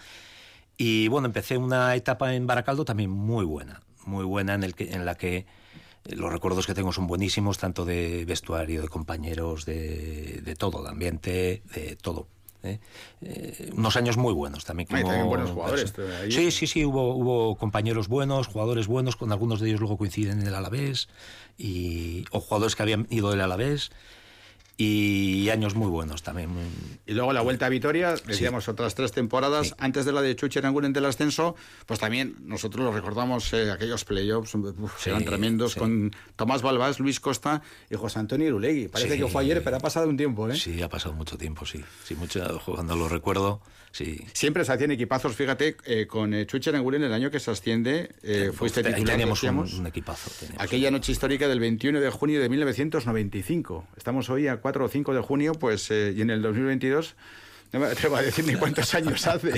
[0.77, 4.93] Y bueno, empecé una etapa en Baracaldo también muy buena, muy buena en, el que,
[4.93, 9.65] en la que eh, los recuerdos que tengo son buenísimos, tanto de vestuario, de compañeros,
[9.65, 12.27] de, de todo, de ambiente, de todo.
[12.61, 12.79] ¿eh?
[13.23, 14.89] Eh, unos años muy buenos también.
[14.89, 15.91] Como, también buenos jugadores.
[16.29, 20.39] Sí, sí, sí, hubo, hubo compañeros buenos, jugadores buenos, con algunos de ellos luego coinciden
[20.39, 21.09] en el Alavés,
[21.57, 23.89] y, o jugadores que habían ido del Alavés
[24.77, 26.49] y años muy buenos también.
[27.07, 30.59] Y luego la vuelta a Vitoria, decíamos otras tres temporadas, antes de la de Chuchi
[30.59, 31.55] en del ascenso,
[31.87, 34.55] pues también nosotros lo recordamos, eh, aquellos playoffs
[35.05, 38.87] eran tremendos, con Tomás Balbás, Luis Costa y José Antonio Irulegui.
[38.87, 40.55] Parece que fue ayer, pero ha pasado un tiempo, ¿eh?
[40.55, 41.83] Sí, ha pasado mucho tiempo, sí.
[42.03, 43.61] sí mucho, cuando lo recuerdo,
[43.91, 44.25] sí.
[44.33, 48.11] Siempre se hacían equipazos, fíjate, eh, con eh, Chuchi en el año que se asciende,
[48.21, 50.29] eh, fuiste titular, teníamos un, equipazo.
[50.59, 53.87] aquella noche histórica del 21 de junio de 1995.
[53.97, 57.15] Estamos hoy a 4 o 5 de junio, pues, eh, y en el 2022
[57.71, 59.53] no me atrevo a decir ni cuántos años hace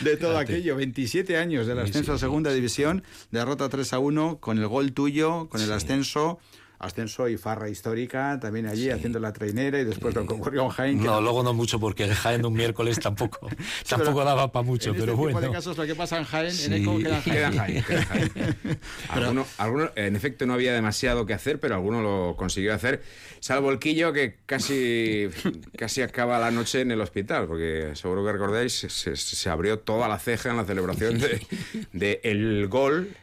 [0.00, 0.74] de todo aquello.
[0.76, 5.50] 27 años del ascenso a segunda división, derrota 3 a 1 con el gol tuyo,
[5.50, 6.38] con el ascenso
[6.78, 10.68] ascenso y farra histórica, también allí haciendo la trainera y después lo que ocurrió en
[10.68, 11.02] Jaén.
[11.02, 13.48] No, luego no mucho porque Jaén un miércoles tampoco,
[13.88, 15.38] tampoco daba para mucho, en pero este bueno.
[15.38, 17.84] Tipo de casos lo que pasa en Jaén, en Eco queda en Jaén.
[17.84, 18.32] Queda Jaén,
[19.08, 23.02] alguno, alguno, en efecto no había demasiado que hacer, pero alguno lo consiguió hacer,
[23.40, 25.28] salvo el Quillo que casi,
[25.76, 30.08] casi acaba la noche en el hospital, porque seguro que recordáis, se, se abrió toda
[30.08, 31.46] la ceja en la celebración de,
[31.92, 33.14] de el gol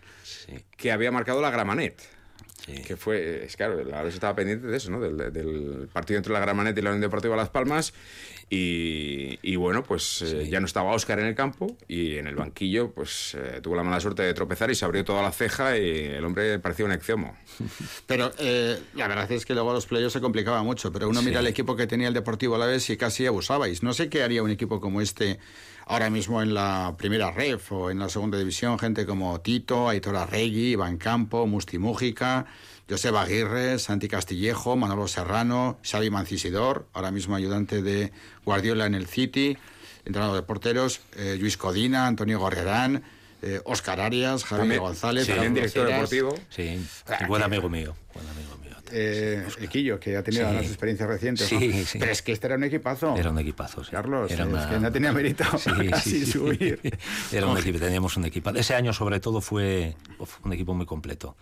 [0.77, 2.01] que había marcado la Gramanet.
[2.65, 2.73] Sí.
[2.83, 4.99] Que fue, es claro, la vez estaba pendiente de eso, ¿no?
[4.99, 7.93] Del, del, partido entre la Gramanet y la Unión Deportiva Las Palmas.
[8.49, 10.25] Y, y bueno, pues sí.
[10.25, 13.75] eh, ya no estaba Óscar en el campo y en el banquillo, pues eh, tuvo
[13.75, 16.85] la mala suerte de tropezar y se abrió toda la ceja y el hombre parecía
[16.85, 17.35] un exiomo.
[18.07, 21.27] Pero eh, la verdad es que luego los playoffs se complicaba mucho, pero uno sí.
[21.27, 23.83] mira el equipo que tenía el Deportivo a la vez y casi abusabais.
[23.83, 25.39] No sé qué haría un equipo como este
[25.85, 30.15] ahora mismo en la primera ref o en la segunda división, gente como Tito, Aitor
[30.15, 32.45] Arregui, Iván Campo, Musti Mújica,
[32.89, 38.11] Joseba Aguirre, Santi Castillejo, Manolo Serrano, Xavi Mancisidor, ahora mismo ayudante de
[38.43, 39.57] Guardiola en el City,
[40.05, 43.03] entrenador de porteros, eh, Luis Codina, Antonio Gorrerán,
[43.41, 46.35] eh, Oscar Arias, Javier González, sí, también director deportivo.
[46.49, 46.85] Sí,
[47.27, 48.70] buen amigo mío, buen amigo mío.
[48.93, 50.51] Eh, Equillo, que ha tenido sí.
[50.51, 51.47] unas experiencias recientes.
[51.47, 51.85] Sí, ¿no?
[51.85, 51.99] sí.
[51.99, 53.15] Pero es que este era un equipazo.
[53.15, 53.91] Era un equipazo, sí.
[53.91, 54.63] Carlos, era una...
[54.63, 55.43] es que no tenía mérito
[55.89, 56.79] casi subir.
[57.31, 58.49] Era un equipo, teníamos un equipo.
[58.51, 59.95] Ese año, sobre todo, fue
[60.43, 61.35] un equipo muy completo.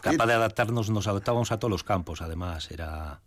[0.00, 2.70] Capaz de adaptarnos, nos adaptábamos a todos los campos, además.
[2.70, 3.20] Era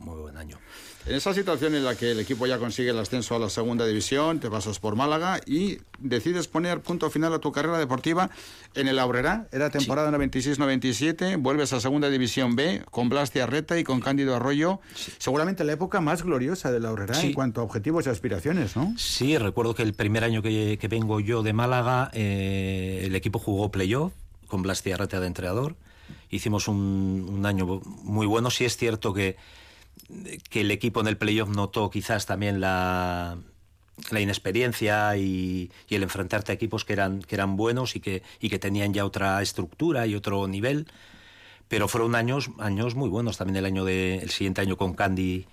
[0.00, 0.58] muy buen año.
[1.06, 3.86] En esa situación en la que el equipo ya consigue el ascenso a la segunda
[3.86, 8.30] división, te pasas por Málaga y decides poner punto final a tu carrera deportiva
[8.74, 9.46] en el Aurrera.
[9.50, 10.16] Era temporada sí.
[10.16, 14.80] 96-97, vuelves a segunda división B con Blas Arreta y con Cándido Arroyo.
[14.94, 15.12] Sí.
[15.16, 17.28] Seguramente la época más gloriosa del Aurrera sí.
[17.28, 18.92] en cuanto a objetivos y aspiraciones, ¿no?
[18.98, 23.38] Sí, recuerdo que el primer año que, que vengo yo de Málaga, eh, el equipo
[23.38, 24.12] jugó playoff
[24.48, 25.76] con Blas Arreta de entrenador.
[26.28, 28.50] Hicimos un, un año muy bueno.
[28.50, 29.36] Sí es cierto que
[30.48, 33.38] que el equipo en el playoff notó quizás también la,
[34.10, 38.22] la inexperiencia y, y, el enfrentarte a equipos que eran, que eran buenos y que,
[38.40, 40.86] y que tenían ya otra estructura y otro nivel.
[41.68, 43.36] Pero fueron años, años muy buenos.
[43.38, 45.46] También el, año de, el siguiente año con Candy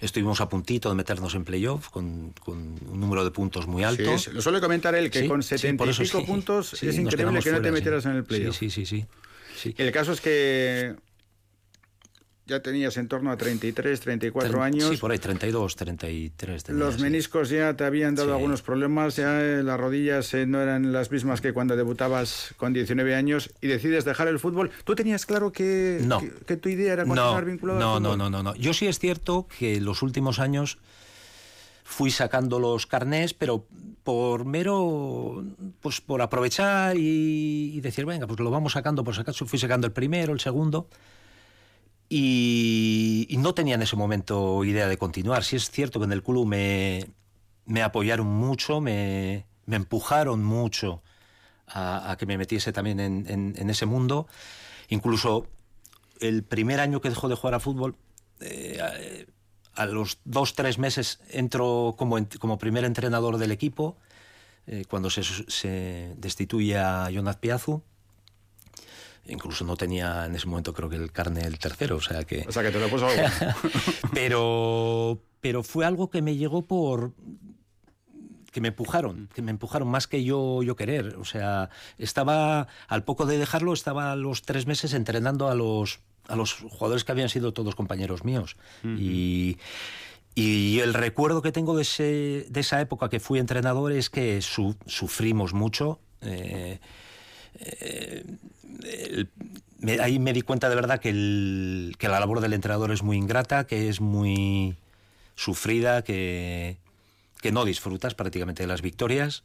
[0.00, 2.56] estuvimos a puntito de meternos en playoff con, con
[2.88, 4.16] un número de puntos muy alto.
[4.18, 6.96] Sí, lo suele comentar él, que sí, con setenta sí, y pico sí, puntos es
[6.96, 8.56] increíble que no te metieras en el playoff.
[8.56, 9.06] Sí, sí, sí.
[9.56, 9.74] sí.
[9.76, 10.94] El caso es que
[12.48, 14.88] ya tenías en torno a 33, 34 Tre años.
[14.88, 16.64] Sí, por ahí, 32, 33.
[16.64, 18.34] Tenía, Los meniscos ya te habían dado sí.
[18.34, 23.14] algunos problemas, ya las rodillas eh, no eran las mismas que cuando debutabas con 19
[23.14, 24.70] años y decides dejar el fútbol.
[24.84, 26.20] ¿Tú tenías claro que, no.
[26.20, 28.18] que, que, tu idea era continuar no, vinculado no, al no, fútbol?
[28.18, 28.56] no, no, no.
[28.56, 30.78] Yo sí es cierto que los últimos años
[31.84, 33.66] fui sacando los carnés, pero
[34.04, 35.44] por mero,
[35.82, 39.58] pues por aprovechar y, y decir, venga, pues lo vamos sacando, por si acaso fui
[39.58, 40.88] sacando el primero, el segundo.
[42.08, 45.44] Y, y, no tenía en ese momento idea de continuar.
[45.44, 47.10] Sí es cierto que en el club me,
[47.66, 51.02] me apoyaron mucho, me, me empujaron mucho
[51.66, 54.26] a, a, que me metiese también en, en, en, ese mundo.
[54.88, 55.46] Incluso
[56.20, 57.94] el primer año que dejó de jugar a fútbol,
[58.40, 58.80] eh,
[59.74, 63.98] a, a, los dos, tres meses entro como, como primer entrenador del equipo,
[64.66, 67.82] eh, cuando se, se destituye a Jonat Piazu
[69.28, 72.44] incluso no tenía en ese momento creo que el carne el tercero, o sea que...
[72.48, 73.22] O sea que te lo puso algo.
[74.14, 77.12] pero, pero fue algo que me llegó por
[78.50, 81.16] que me empujaron, que me empujaron más que yo, yo querer.
[81.16, 86.00] O sea, estaba, al poco de dejarlo, estaba a los tres meses entrenando a los,
[86.26, 88.56] a los jugadores que habían sido todos compañeros míos.
[88.82, 88.98] Uh -huh.
[88.98, 89.58] Y,
[90.34, 94.40] y el recuerdo que tengo de, ese, de esa época que fui entrenador es que
[94.40, 96.00] su, sufrimos mucho.
[96.22, 96.80] Eh,
[97.54, 98.24] eh,
[99.78, 103.66] me, ahí me di cuenta de verdad que, la labor del entrenador es muy ingrata,
[103.66, 104.76] que es muy
[105.34, 106.76] sufrida, que,
[107.52, 109.44] no disfrutas prácticamente de las victorias,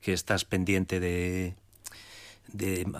[0.00, 1.54] que estás pendiente de,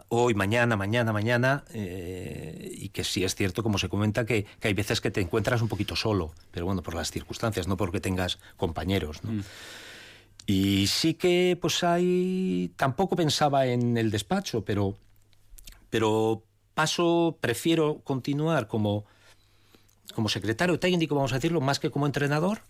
[0.08, 4.68] hoy, mañana, mañana, mañana, eh, y que sí es cierto, como se comenta, que, que,
[4.68, 8.00] hay veces que te encuentras un poquito solo, pero bueno, por las circunstancias, no porque
[8.00, 9.22] tengas compañeros.
[9.24, 9.32] ¿no?
[9.32, 9.44] Mm.
[10.46, 12.72] Y sí que, pues hay.
[12.76, 14.96] Tampoco pensaba en el despacho, pero.
[15.90, 16.42] Pero
[16.74, 19.04] paso, prefiero continuar como.
[20.14, 22.61] Como secretario técnico, vamos a decirlo, más que como entrenador.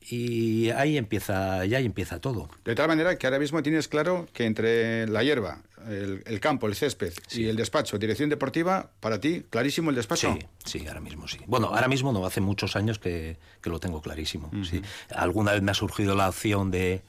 [0.00, 2.48] Y ahí empieza, ya ahí empieza todo.
[2.64, 6.74] De tal manera que ahora mismo tienes claro que entre la hierba, el, campo, el
[6.74, 10.36] césped y el despacho, dirección deportiva, para ti, clarísimo el despacho.
[10.64, 11.38] Sí, sí, ahora mismo sí.
[11.46, 14.50] Bueno, ahora mismo no, hace muchos años que, lo tengo clarísimo.
[14.64, 14.80] sí.
[15.14, 17.02] Alguna vez me ha surgido la opción de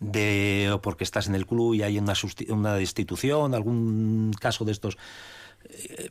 [0.00, 2.14] de porque estás en el club y hay una,
[2.48, 4.98] una destitución, algún caso de estos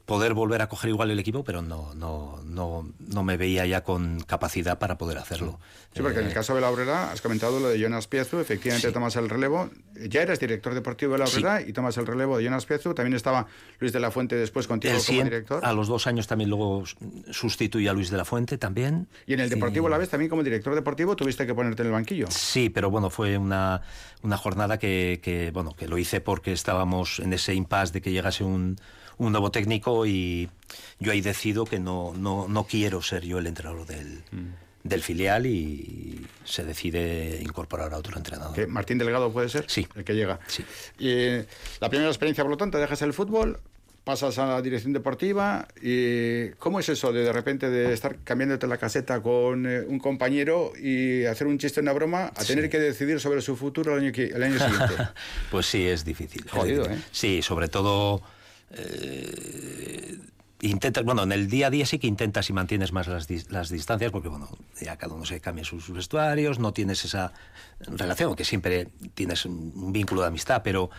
[0.06, 3.84] poder volver a coger igual el equipo, pero no, no, no, no me veía ya
[3.84, 5.60] con capacidad para poder hacerlo.
[5.94, 8.40] Sí, porque en el eh, caso de la Obrera has comentado lo de Jonas Piezu,
[8.40, 12.38] efectivamente tomas el relevo, ya eres director deportivo de la Obrera y tomas el relevo
[12.38, 13.48] de Jonas Piezu, también estaba
[13.80, 15.66] Luis de la Fuente después contigo como director.
[15.66, 16.84] A los dos años también luego
[17.32, 19.08] sustituí a Luis de la Fuente también.
[19.26, 21.94] Y en el Deportivo La Vez también como director deportivo tuviste que ponerte en el
[21.94, 22.28] banquillo.
[22.30, 23.82] Sí, pero bueno, fue una,
[24.22, 28.12] una jornada que, que, bueno, que lo hice porque estábamos en ese impasse de que
[28.12, 28.78] llegase un
[29.18, 30.50] un nuevo técnico y
[31.00, 34.54] yo ahí decido que no, no, no quiero ser yo el entrenador del, mm.
[34.84, 38.68] del filial y se decide incorporar a otro entrenador.
[38.68, 39.66] ¿Martín Delgado puede ser?
[39.68, 39.88] Sí.
[39.96, 40.40] El que llega.
[40.48, 40.66] Sí.
[41.00, 41.46] Y,
[41.80, 43.60] la primera experiencia, por lo tanto, dejas el fútbol,
[44.06, 48.68] pasas a la dirección deportiva y ¿cómo es eso de de repente de estar cambiándote
[48.68, 52.80] la caseta con eh, un compañero y hacer un chiste, una broma, a tener que
[52.80, 54.96] decidir sobre su futuro el año, el año siguiente?
[55.52, 56.48] pues sí, es difícil.
[56.48, 57.00] Jodido, ¿eh?
[57.12, 58.22] Sí, sobre todo
[58.72, 60.20] eh,
[61.04, 64.12] bueno, en el día a día sí que intentas y mantienes más las, las distancias,
[64.12, 64.50] porque bueno,
[64.82, 67.34] ya cada uno se cambia sus, vestuarios, no tienes esa
[67.80, 70.90] relación, que siempre tienes un, vínculo de amistad, pero,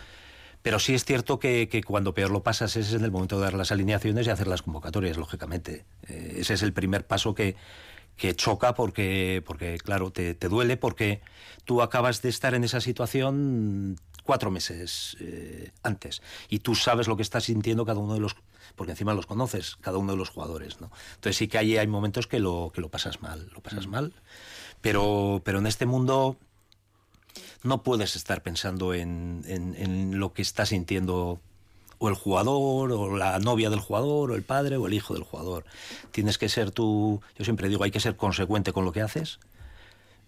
[0.61, 3.53] pero sí es cierto que, cuando peor lo pasas es en el momento de dar
[3.53, 5.85] las alineaciones y hacer las convocatorias, lógicamente.
[6.07, 7.55] Eh, ese es el primer paso que,
[8.17, 11.21] que choca porque, porque claro, te, duele porque
[11.65, 13.97] tú acabas de estar en esa situación
[14.27, 16.21] cuatro meses eh, antes.
[16.49, 18.35] Y tú sabes lo que está sintiendo cada uno de los
[18.75, 20.91] porque encima los conoces, cada uno de los jugadores, ¿no?
[21.15, 23.89] Entonces sí que hay, hay momentos que lo, que lo pasas mal, lo pasas mm.
[23.89, 24.13] mal,
[24.81, 26.37] pero, pero en este mundo
[27.63, 31.39] no puedes estar pensando en, en, lo que está sintiendo
[31.97, 35.23] o el jugador, o la novia del jugador, o el padre, o el hijo del
[35.23, 35.65] jugador.
[36.11, 39.39] Tienes que ser tú, yo siempre digo, hay que ser consecuente con lo que haces,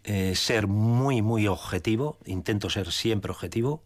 [0.03, 3.83] eh, ser muy, muy objetivo, intento ser siempre objetivo,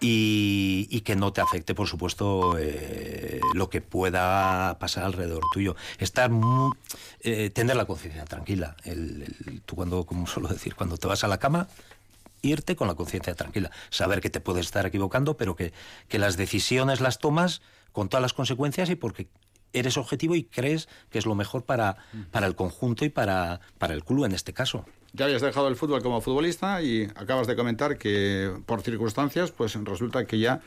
[0.00, 5.76] y, que no te afecte, por supuesto, eh, lo que pueda pasar alrededor tuyo.
[5.98, 6.30] Estar
[7.20, 8.76] eh, tener la conciencia tranquila.
[9.64, 11.68] tú cuando, como suelo decir, cuando te vas a la cama,
[12.42, 13.70] irte con la conciencia tranquila.
[13.90, 15.72] Saber que te puedes estar equivocando, pero que,
[16.08, 19.28] que las decisiones las tomas con todas las consecuencias y porque
[19.72, 21.96] eres objetivo y crees que es lo mejor para,
[22.30, 24.84] para el conjunto y para, para el club en este caso
[25.16, 29.74] ya habías dejado el fútbol como futbolista y acabas de comentar que por circunstancias, pues
[29.74, 30.60] resulta que ya,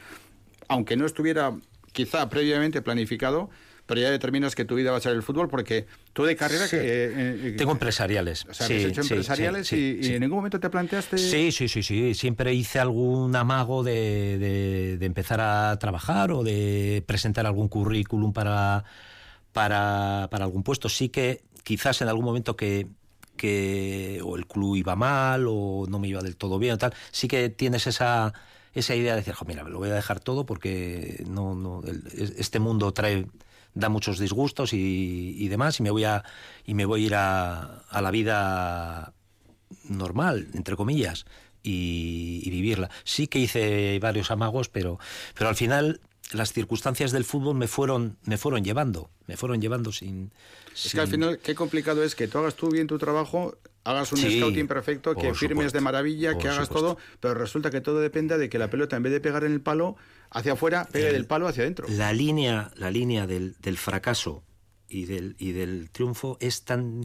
[0.68, 1.56] aunque no estuviera
[1.92, 3.50] quizá previamente planificado,
[3.86, 6.68] pero ya determinas que tu vida va a ser el fútbol porque tú de carrera
[6.68, 6.78] que...
[6.78, 8.46] Eh, eh, Tengo empresariales.
[8.46, 11.18] O sea, sí, hecho empresariales y, en ningún momento te planteaste...
[11.18, 12.14] Sí, sí, sí, sí.
[12.14, 18.84] Siempre hice algún amago de, de, empezar a trabajar o de presentar algún currículum para,
[19.54, 20.88] para, para algún puesto.
[20.88, 22.88] Sí que quizás en algún momento que
[23.40, 26.94] que o el club iba mal o no me iba del todo bien o tal,
[27.12, 28.34] sí que tienes esa,
[28.74, 31.82] esa idea de decir, mira, me lo voy a dejar todo porque no,
[32.38, 33.26] este mundo trae
[33.74, 36.24] da muchos disgustos y, demás y me voy a
[36.66, 39.14] y me voy a ir a, a la vida
[39.88, 41.26] normal entre comillas
[41.64, 42.90] y, y, vivirla.
[43.04, 45.00] Sí que hice varios amagos pero
[45.36, 49.92] pero al final las circunstancias del fútbol me fueron, me fueron llevando, me fueron llevando
[49.92, 50.32] sin...
[50.74, 54.12] Es que al final, qué complicado es que tú hagas tú bien tu trabajo, hagas
[54.12, 58.38] un scouting perfecto, que firmes de maravilla, que hagas todo, pero resulta que todo depende
[58.38, 59.96] de que la pelota, en vez de pegar en el palo
[60.30, 61.88] hacia afuera, pegue del palo hacia adentro.
[61.90, 64.44] La línea, la línea del, del fracaso
[64.88, 67.04] y del, y del triunfo es tan...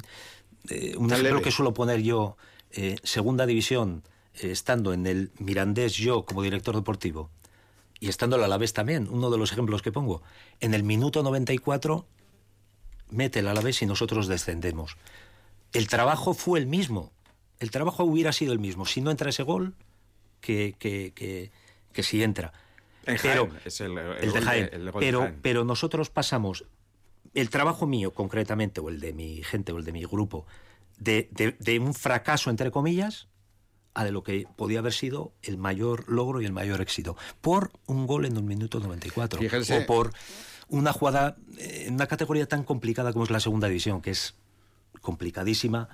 [0.68, 2.36] Eh, un ejemplo que suelo poner yo,
[2.70, 4.02] eh, segunda división,
[4.34, 7.30] eh, estando en el Mirandés yo como director deportivo,
[8.00, 10.22] y estando el Alavés también, uno de los ejemplos que pongo,
[10.60, 12.06] en el minuto 94
[13.10, 14.96] mete el Alavés y nosotros descendemos.
[15.72, 17.12] El trabajo fue el mismo,
[17.58, 19.74] el trabajo hubiera sido el mismo, si no entra ese gol,
[20.40, 21.12] que, que,
[21.92, 22.52] que, si entra.
[23.04, 26.64] pero, es el, de pero, pero nosotros pasamos,
[27.32, 30.46] el trabajo mío concretamente, o el de mi gente, o el de mi grupo,
[30.98, 31.28] de,
[31.58, 33.28] de un fracaso, entre comillas,
[33.94, 37.70] a de lo que podía haber sido el mayor logro y el mayor éxito, por
[37.86, 40.12] un gol en un minuto 94, o por
[40.68, 44.34] una jugada en una categoría tan complicada como es la segunda división, que es
[45.00, 45.88] complicadísima.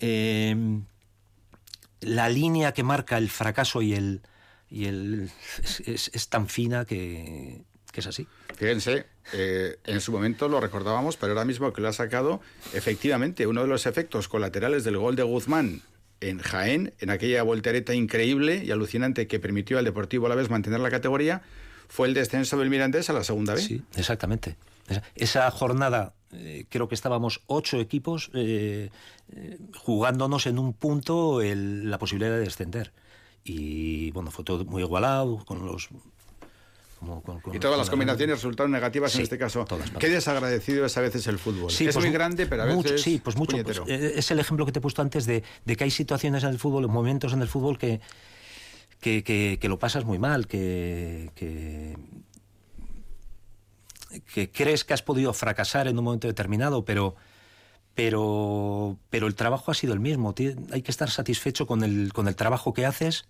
[0.00, 0.84] Em,
[2.00, 4.22] la línea que marca el fracaso y el,
[4.68, 5.30] y el
[5.86, 7.62] es, tan fina que,
[7.92, 8.26] que, es así.
[8.56, 12.40] Fíjense, eh, en su momento lo recordábamos, pero ahora mismo que lo ha sacado,
[12.72, 15.82] efectivamente, uno de los efectos colaterales del gol de Guzmán
[16.28, 20.50] en Jaén, en aquella voltereta increíble y alucinante que permitió al Deportivo a la vez
[20.50, 21.42] mantener la categoría,
[21.88, 23.64] fue el descenso del Mirandés a la segunda vez.
[23.64, 24.56] Sí, exactamente.
[25.14, 28.90] Esa jornada eh, creo que estábamos ocho equipos eh,
[29.34, 32.92] eh, jugándonos en un punto la posibilidad de descender.
[33.44, 35.88] Y bueno, fue todo muy igualado, con los
[37.52, 39.64] y todas las combinaciones resultaron negativas en este caso.
[39.98, 41.70] Qué desagradecido es a veces el fútbol.
[41.70, 43.02] es pues muy grande, pero a veces.
[43.02, 43.56] sí, pues mucho.
[43.62, 46.58] Pues, es el ejemplo que te he puesto antes de, que hay situaciones en el
[46.58, 48.00] fútbol, momentos en el fútbol que,
[49.00, 51.96] que, lo pasas muy mal, que, que,
[54.52, 57.14] crees que has podido fracasar en un momento determinado, pero
[57.94, 60.34] pero, pero el trabajo ha sido el mismo.
[60.72, 63.28] Hay que estar satisfecho con el, con el trabajo que haces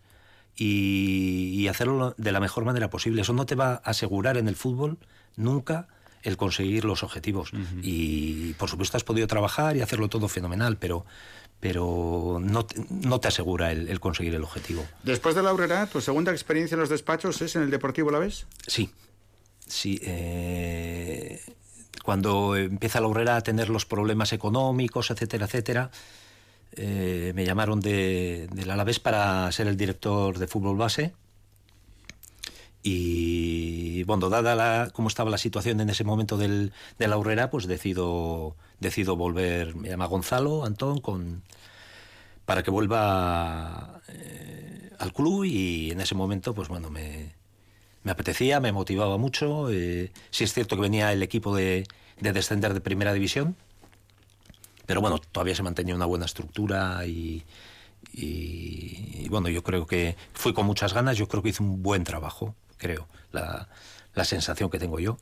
[0.57, 3.22] y, hacerlo de la mejor manera posible.
[3.22, 4.98] Eso no te va a asegurar en el fútbol
[5.36, 5.88] nunca
[6.22, 7.52] el conseguir los objetivos.
[7.82, 11.05] Y por supuesto has podido trabajar y hacerlo todo fenomenal, pero,
[11.61, 14.86] pero no, no te asegura el, conseguir el objetivo.
[15.02, 18.18] Después de la Aurera, ¿tu segunda experiencia en los despachos es en el Deportivo La
[18.18, 18.46] Vez?
[18.66, 18.90] Sí,
[19.66, 20.00] sí.
[20.02, 21.42] Eh,
[22.02, 25.90] cuando empieza la Aurera a tener los problemas económicos, etcétera, etcétera,
[26.77, 31.14] eh, me llamaron de, del Alavés para ser el director de fútbol base.
[32.83, 37.51] Y bueno, dada la, cómo estaba la situación en ese momento del, de la Aurrera,
[37.51, 41.43] pues decido, decido volver, me llama Gonzalo, Antón, con,
[42.45, 47.33] para que vuelva eh, al club y en ese momento, pues bueno, me,
[48.03, 49.70] me apetecía, me motivaba mucho.
[49.70, 51.87] Eh, sí es cierto que venía el equipo de,
[52.20, 53.57] de descender de primera división,
[54.87, 57.45] pero bueno, todavía se mantenía una buena estructura y,
[59.28, 62.55] bueno, yo creo que fui con muchas ganas, yo creo que hice un buen trabajo,
[62.76, 63.68] creo, la,
[64.24, 65.16] sensación que tengo yo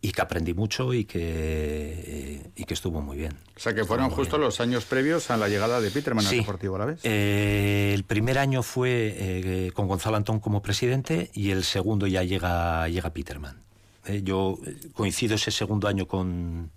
[0.00, 3.38] y que aprendí mucho y que, y que estuvo muy bien.
[3.56, 6.74] O sea, que fueron justo los años previos a la llegada de Peterman al Deportivo
[6.74, 7.00] a la vez.
[7.04, 12.24] Eh, el primer año fue eh, con Gonzalo Antón como presidente y el segundo ya
[12.24, 13.62] llega, llega Peterman.
[14.06, 14.58] Eh, yo
[14.94, 16.72] coincido ese segundo año con,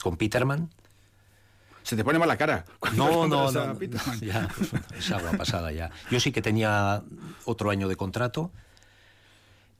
[0.00, 0.70] con Peterman
[1.82, 2.64] se te pone mala cara.
[2.94, 3.78] No, no, no,
[4.20, 4.48] ya,
[4.96, 5.90] es agua pasada ya.
[6.10, 7.02] Yo sí que tenía
[7.44, 8.52] otro año de contrato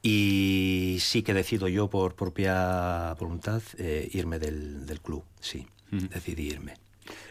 [0.03, 6.74] y sí que decido yo por propia voluntad eh, irme del, club, sí, decidí irme.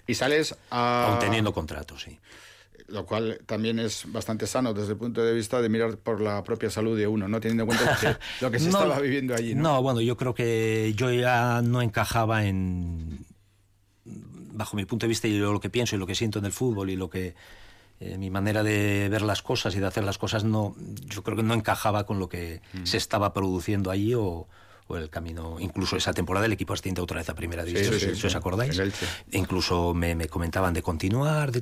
[0.07, 1.07] ¿Y sales a...?
[1.09, 2.17] Aún teniendo contrato, sí.
[2.88, 6.43] Lo cual también es bastante sano desde el punto de vista de mirar por la
[6.43, 7.39] propia salud de uno, ¿no?
[7.39, 9.63] Teniendo en cuenta lo que se estaba viviendo allí, ¿no?
[9.63, 13.26] No, bueno, yo creo que yo ya no encajaba en
[14.52, 16.52] bajo mi punto de vista y lo que pienso y lo que siento en el
[16.52, 17.36] fútbol y lo que
[17.99, 20.76] eh, mi manera de ver las cosas y de hacer las cosas no
[21.06, 22.86] yo creo que no encajaba con lo que mm.
[22.86, 24.47] se estaba produciendo allí o,
[24.89, 25.56] el camino.
[25.62, 28.78] Incluso esa temporada el equipo asciende otra vez a primera división si os acordáis
[29.32, 31.54] incluso me, comentaban de continuar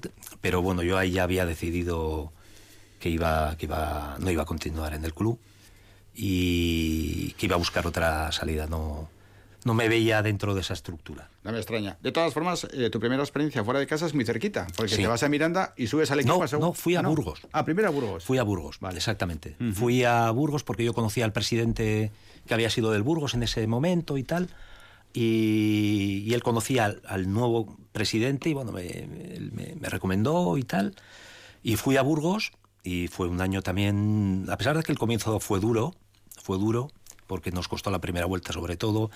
[0.41, 2.33] pero bueno yo ahí ya había decidido
[2.99, 5.37] que iba que iba no iba a continuar en el club
[6.15, 9.11] y que iba a buscar otra salida no
[9.63, 11.29] no me veía dentro de esa estructura.
[11.43, 11.97] No me extraña.
[12.01, 15.07] De todas formas, eh, tu primera experiencia fuera de casa es muy cerquita, porque te
[15.07, 16.43] vas a Miranda y subes al equipo.
[16.51, 17.41] No, no fui a Burgos.
[17.51, 18.23] Ah, primero a Burgos.
[18.23, 18.97] Fui a Burgos, vale.
[18.97, 19.55] exactamente.
[19.73, 22.11] Fui a Burgos porque yo conocía al presidente
[22.47, 24.49] que había sido del Burgos en ese momento y tal.
[25.13, 29.07] Y, él conocía al, nuevo presidente y bueno, me,
[29.79, 30.95] me recomendó y tal.
[31.63, 32.51] Y fui a Burgos
[32.83, 35.93] y fue un año también, a pesar de que el comienzo fue duro,
[36.41, 36.91] fue duro,
[37.29, 39.11] porque nos costó la primera vuelta sobre todo.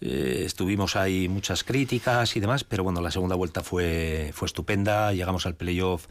[0.00, 5.12] Eh, estuvimos ahí muchas críticas y demás, pero bueno, la segunda vuelta fue, fue estupenda.
[5.12, 6.08] Llegamos al playoff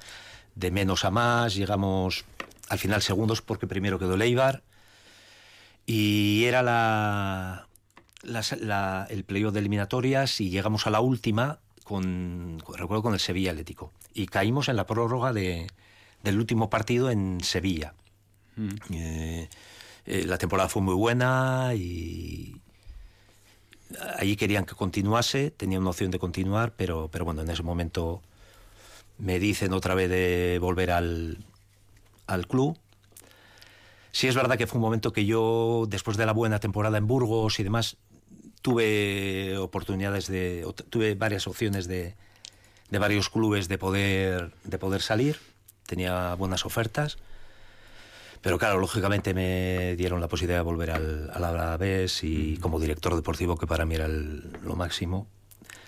[0.56, 2.24] de menos a más, llegamos
[2.70, 4.64] al final segundos porque primero quedó Leibar
[5.86, 7.68] y era la,
[9.10, 13.92] el playoff de eliminatorias y llegamos a la última con, recuerdo con el Sevilla Atlético
[14.14, 15.68] y caímos en la prórroga de,
[16.24, 17.96] del último partido en Sevilla.
[18.56, 18.70] Mm.
[18.94, 19.50] Eh,
[20.06, 22.62] eh, la temporada fue muy buena y
[24.18, 28.22] allí querían que continuase, tenía una opción de continuar, pero, pero bueno, en ese momento
[29.18, 31.38] me dicen otra vez de volver al,
[32.28, 32.78] al club.
[34.12, 37.08] Sí es verdad que fue un momento que yo, después de la buena temporada en
[37.08, 37.98] Burgos y demás,
[38.62, 42.16] tuve oportunidades de, tuve varias opciones de,
[42.90, 45.38] de varios clubes de poder, de poder salir,
[45.86, 47.18] tenía buenas ofertas
[48.42, 53.16] pero claro, lógicamente me dieron la posibilidad de volver al, al Alavés y como director
[53.16, 55.28] deportivo, que para mí era lo máximo,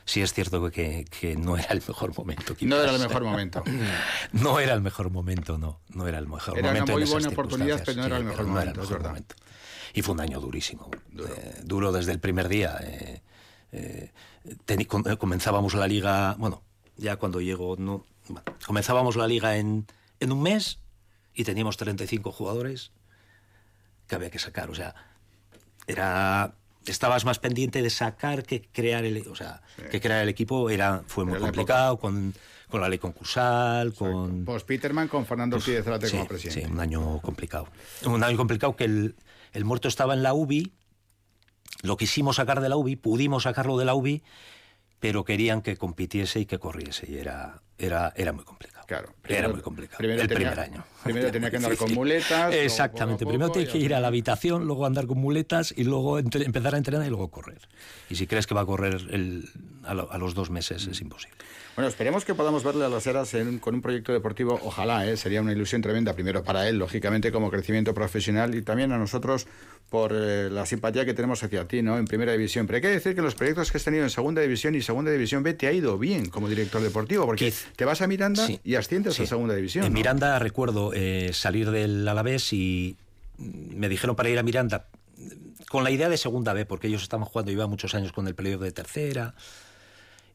[0.06, 2.56] sí es cierto que, que, no era el mejor momento.
[2.62, 3.64] No era el mejor momento.
[4.34, 5.80] no era el mejor momento, no.
[5.90, 6.92] No era el mejor era momento.
[6.92, 9.24] Era una muy buena oportunidad, pero no era el mejor, momento, es verdad.
[9.94, 10.90] Y fue un año durísimo.
[11.64, 12.78] Duro, eh, desde el primer día.
[12.82, 13.22] Eh,
[13.72, 14.12] eh,
[15.18, 16.64] comenzábamos la liga, bueno,
[16.98, 18.06] ya cuando llego, no,
[18.66, 19.88] comenzábamos la liga en,
[20.20, 20.80] en un mes
[21.34, 22.92] y teníamos 35 jugadores
[24.08, 24.70] que había que sacar.
[24.70, 24.96] O sea,
[25.88, 26.56] era
[26.86, 31.04] estabas más pendiente de sacar que crear el, o sea, que crear el equipo era
[31.08, 32.34] fue muy complicado con,
[32.70, 36.66] con, la ley concursal, con pues Peterman con Fernando pues, Pérez como presidente.
[36.66, 37.68] Sí, un año complicado.
[38.06, 39.16] Un año complicado que el,
[39.54, 40.74] el muerto estaba en la UBI,
[41.84, 44.24] lo quisimos sacar de la UBI, pudimos sacarlo de la UBI,
[45.00, 48.73] pero querían que compitiese y que corriese y era era era muy complicado.
[48.86, 49.10] Claro.
[49.28, 50.04] era muy complicado.
[50.04, 50.84] el primer año.
[51.04, 52.54] Primero tenía que andar con muletas.
[52.54, 53.26] Exactamente.
[53.26, 56.78] primero tienes que ir a la habitación, luego andar con muletas y luego empezar a
[56.78, 57.62] entrenar y luego correr.
[58.10, 59.50] Y si crees que va a correr el,
[59.86, 61.36] a, los dos meses, es imposible.
[61.76, 64.60] Bueno, esperemos que podamos verle a las eras con un proyecto deportivo.
[64.64, 65.18] Ojalá, ¿eh?
[65.18, 69.48] sería una ilusión tremenda, primero para él, lógicamente, como crecimiento profesional y también a nosotros
[69.94, 72.00] por eh, la simpatía que tenemos hacia ti, ¿no?
[72.00, 72.66] En primera división.
[72.66, 75.12] Pero hay que decir que los proyectos que has tenido en segunda división y segunda
[75.12, 78.74] división B te ha ido bien como director deportivo, porque te vas a Miranda y
[78.74, 79.86] asciendes a segunda división.
[79.86, 82.98] En Miranda recuerdo eh, salir del Alavés y
[83.38, 84.88] me dijeron para ir a Miranda
[85.70, 88.34] con la idea de segunda B, porque ellos estaban jugando, iba muchos años con el
[88.34, 89.36] periodo de tercera.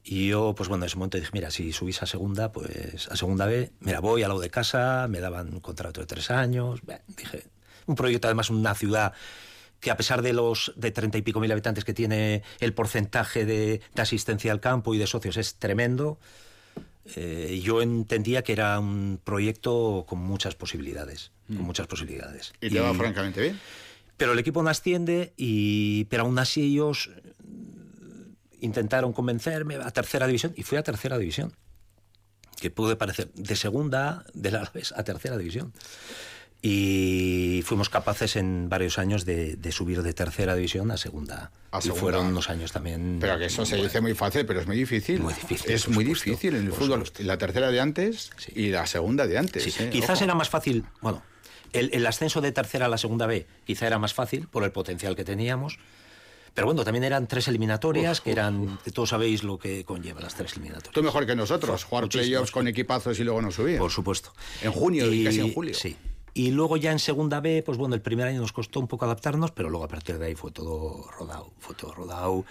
[0.05, 3.17] Y yo, pues bueno, en ese momento dije, mira, si subís a segunda, pues a
[3.17, 6.79] segunda B, mira, voy a lo de casa, me daban un contrato de tres años.
[7.17, 7.43] dije,
[7.89, 9.13] un proyecto, además, una ciudad
[9.79, 13.45] que a pesar de los de treinta y pico mil habitantes que tiene, el porcentaje
[13.45, 16.19] de, asistencia al campo y de socios es tremendo.
[17.15, 21.61] Eh, yo entendía que era un proyecto con muchas posibilidades, con mm.
[21.61, 22.53] muchas posibilidades.
[22.61, 23.59] ¿Y te va francamente bien?
[24.17, 27.09] Pero el equipo no asciende, y, pero aún así ellos
[28.59, 31.53] intentaron convencerme a tercera división y fui a tercera división.
[32.59, 35.71] Que pude parecer de segunda de la vez a tercera división
[36.61, 41.51] y fuimos capaces en varios años de, subir de tercera división a segunda.
[41.71, 41.97] a segunda.
[41.97, 43.17] Y fueron unos años también.
[43.21, 45.21] Pero que eso se dice muy fácil, pero es muy difícil.
[45.21, 47.03] Muy difícil es muy difícil en el fútbol.
[47.19, 49.79] La tercera de antes y la segunda de antes.
[49.79, 49.89] ¿eh?
[49.89, 50.83] Quizás era más fácil.
[51.01, 51.23] Bueno,
[51.71, 54.71] el, el, ascenso de tercera a la segunda B quizá era más fácil por el
[54.71, 55.79] potencial que teníamos.
[56.53, 60.53] Pero bueno, también eran tres eliminatorias, que eran, todos sabéis lo que conlleva las tres
[60.53, 60.93] eliminatorias.
[60.93, 63.77] Tú mejor que nosotros, jugar playoffs con equipazos y luego no subir.
[63.77, 64.33] Por supuesto.
[64.61, 65.73] En junio y casi en julio.
[65.73, 65.95] Sí.
[66.39, 69.03] Y luego ya en segunda B, pues bueno, el primer año nos costó un poco
[69.03, 72.45] adaptarnos, pero luego a partir de ahí fue todo rodado, fue todo rodado.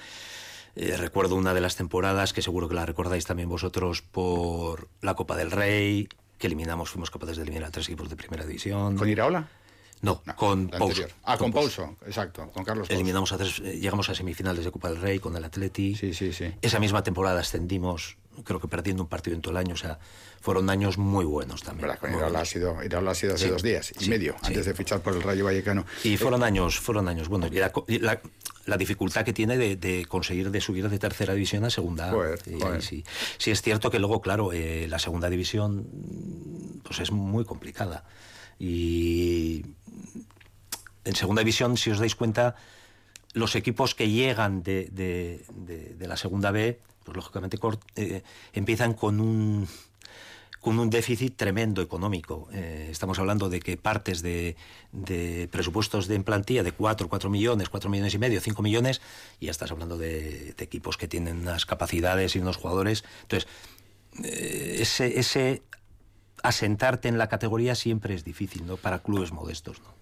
[0.77, 5.15] Eh, recuerdo una de las temporadas, que seguro que la recordáis también vosotros, por la
[5.15, 8.99] Copa del Rey, que eliminamos, fuimos capaces de eliminar a tres equipos de primera división.
[8.99, 9.49] ¿Con Iraola?
[10.03, 11.07] No, con Pouso.
[11.25, 14.91] Ah, con, Pouso, exacto, con Carlos Eliminamos a tres, eh, llegamos a semifinales de Copa
[14.91, 15.95] del Rey con el Atleti.
[15.95, 16.53] Sí, sí, sí.
[16.61, 19.99] Esa misma temporada ascendimos, creo que perdiendo un partido en todo el año, o sea,
[20.41, 21.91] fueron años muy buenos también.
[22.03, 25.23] Iraola ha sido, ha sido hace dos días y medio, antes de fichar por el
[25.23, 25.85] Rayo Vallecano.
[26.05, 28.21] Y fueron años, fueron años, bueno, la,
[28.67, 32.13] la, dificultad que tiene de, conseguir de subir de tercera división a segunda.
[32.81, 33.05] Sí,
[33.39, 35.87] sí, es cierto que luego, claro, eh, la segunda división
[36.85, 38.05] pues es muy complicada.
[38.59, 39.65] Y
[41.05, 42.57] en segunda división, si os dais cuenta,
[43.33, 45.45] los equipos que llegan de,
[45.99, 47.59] la segunda B, pues lógicamente
[47.97, 49.67] eh, empiezan con un
[50.61, 52.49] con un déficit tremendo económico.
[52.53, 54.57] Eh, estamos hablando de que partes de,
[55.51, 59.01] presupuestos de plantilla de 4, 4 millones, 4 millones y medio, 5 millones,
[59.41, 63.05] y ya estás hablando de, equipos que tienen unas capacidades y unos jugadores.
[63.23, 63.49] Entonces,
[64.25, 65.63] eh, ese, ese
[66.43, 68.77] asentarte en la categoría siempre es difícil, ¿no?
[68.77, 69.97] Para clubes modestos, ¿no?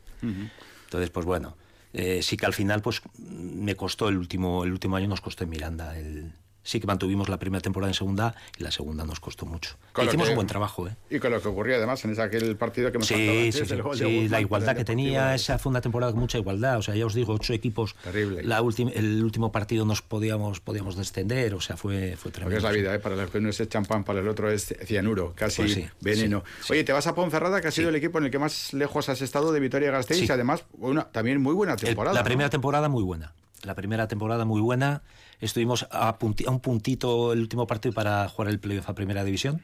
[0.87, 1.57] Entonces, pues bueno,
[1.93, 5.45] eh, sí que al final pues me costó el último, el último año nos costó
[5.45, 6.33] en Miranda el,
[6.67, 9.77] sí que mantuvimos la primera temporada en segunda y la segunda nos costó mucho.
[10.03, 10.89] Hicimos un buen trabajo.
[10.89, 10.97] ¿eh?
[11.09, 14.29] Y con lo que ocurrió además en ese, aquel partido que hemos Sí, sí, sí,
[14.29, 16.79] la igualdad que tenía, esa fue una temporada con mucha igualdad.
[16.79, 17.95] O sea, ya os digo, ocho equipos.
[18.03, 18.43] Terrible.
[18.43, 18.59] La
[18.95, 22.57] el último partido nos podíamos, podíamos descender, o sea, fue, fue tremendo.
[22.57, 22.99] Porque es la vida, ¿eh?
[22.99, 26.43] para el que uno es champán, para el otro es cianuro, casi pues veneno.
[26.69, 29.09] Oye, te vas a Ponferrada, que ha sido el equipo en el que más lejos
[29.09, 32.15] has estado de Vitoria-Gasteiz, y además una, también muy buena temporada.
[32.15, 33.33] la primera temporada muy buena.
[33.63, 35.03] La primera temporada muy buena.
[35.41, 39.61] Estuvimos a, un puntito el último partido para jugar el playoff a primera división.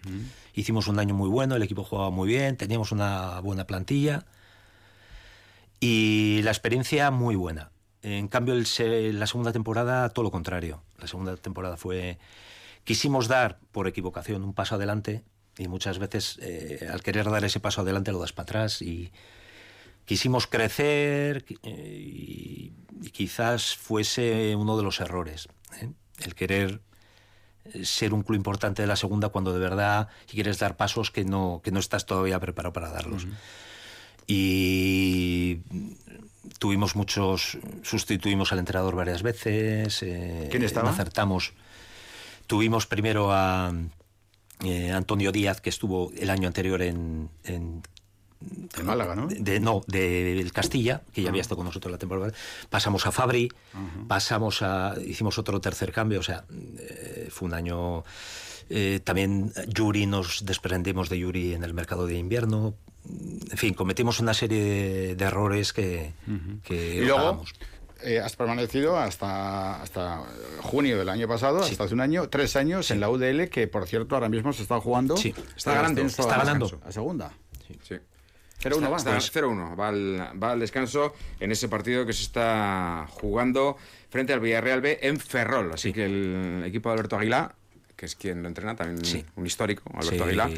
[0.54, 4.24] Hicimos un año muy bueno, el equipo jugaba muy bien, teníamos una buena plantilla
[5.80, 7.72] y la experiencia muy buena.
[8.02, 10.82] En cambio, el, la segunda temporada, todo lo contrario.
[10.98, 12.18] La segunda temporada fue...
[12.84, 15.22] Quisimos dar, por equivocación, un paso adelante
[15.56, 19.12] y muchas veces eh, al querer dar ese paso adelante lo das para atrás y
[20.04, 22.72] quisimos crecer eh, y,
[23.12, 25.48] quizás fuese uno de los errores.
[25.80, 25.90] ¿Eh?
[26.24, 26.80] El querer
[27.64, 31.24] eh, ser un club importante de la segunda cuando de verdad quieres dar pasos que
[31.24, 33.26] no, que no estás todavía preparado para darlos.
[34.26, 35.60] Y
[36.58, 39.98] tuvimos muchos, sustituimos al entrenador varias veces.
[39.98, 40.90] ¿Quién estaba?
[40.90, 41.52] acertamos.
[42.46, 43.72] Tuvimos primero a,
[44.64, 47.82] eh, Antonio Díaz, que estuvo el año anterior en, en
[48.78, 49.26] en Málaga, ¿no?
[49.28, 52.32] De, no, del Castilla, que ya había estado con nosotros la temporada.
[52.70, 53.51] Pasamos a Fabri,
[54.09, 54.95] pasamos a.
[55.05, 56.45] Hicimos otro tercer cambio, o sea,
[56.78, 58.05] eh, fue un año.
[58.70, 62.74] Eh, también Yuri, nos desprendimos de Yuri en el mercado de invierno.
[63.05, 66.12] En fin, cometimos una serie de, errores que,
[66.62, 67.45] que y luego,
[68.05, 70.22] eh, has permanecido hasta, hasta
[70.61, 73.86] junio del año pasado, hasta hace un año, tres años en la UDL, que por
[73.86, 75.16] cierto ahora mismo se está jugando.
[75.16, 76.03] Sí, está ganando.
[76.03, 76.80] Está ganando.
[76.84, 77.32] A segunda.
[77.82, 77.97] Sí.
[78.62, 78.98] 0-1 va.
[78.98, 79.78] 0-1.
[79.78, 83.76] Va al, va al descanso en ese partido que se está jugando
[84.10, 85.72] frente al Villarreal B en Ferrol.
[85.72, 87.54] Así que el equipo de Alberto Aguilar,
[87.96, 90.50] que es quien lo entrena, también un histórico, Alberto Aguilar,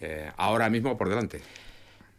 [0.00, 1.40] eh, ahora mismo por delante.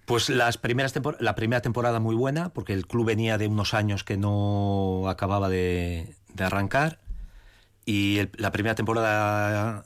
[0.05, 4.03] Pues las primeras la primera temporada muy buena, porque el club venía de unos años
[4.03, 6.97] que no acababa de, arrancar.
[7.85, 9.83] Y la primera temporada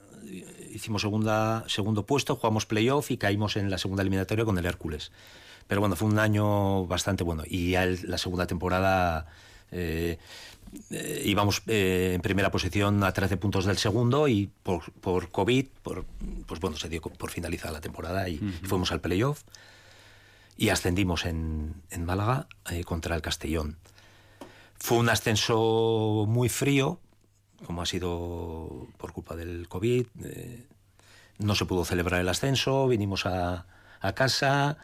[0.74, 5.12] hicimos segunda, segundo puesto, jugamos playoff y caímos en la segunda eliminatoria con el Hércules.
[5.66, 7.44] Pero bueno, fue un año bastante bueno.
[7.46, 9.26] Y ya la segunda temporada
[9.70, 10.18] eh,
[10.90, 15.66] eh, íbamos eh, en primera posición a 13 puntos del segundo y por, por COVID,
[15.82, 16.04] por,
[16.46, 19.42] pues bueno, se dio por finalizada la temporada y fuimos al playoff
[20.56, 22.46] y ascendimos en, en Málaga
[22.84, 23.76] contra el Castellón.
[24.78, 27.00] Fue un ascenso muy frío,
[27.66, 30.06] como ha sido por culpa del COVID.
[30.24, 30.66] Eh,
[31.38, 33.66] no se pudo celebrar el ascenso, vinimos a,
[34.00, 34.78] a, casa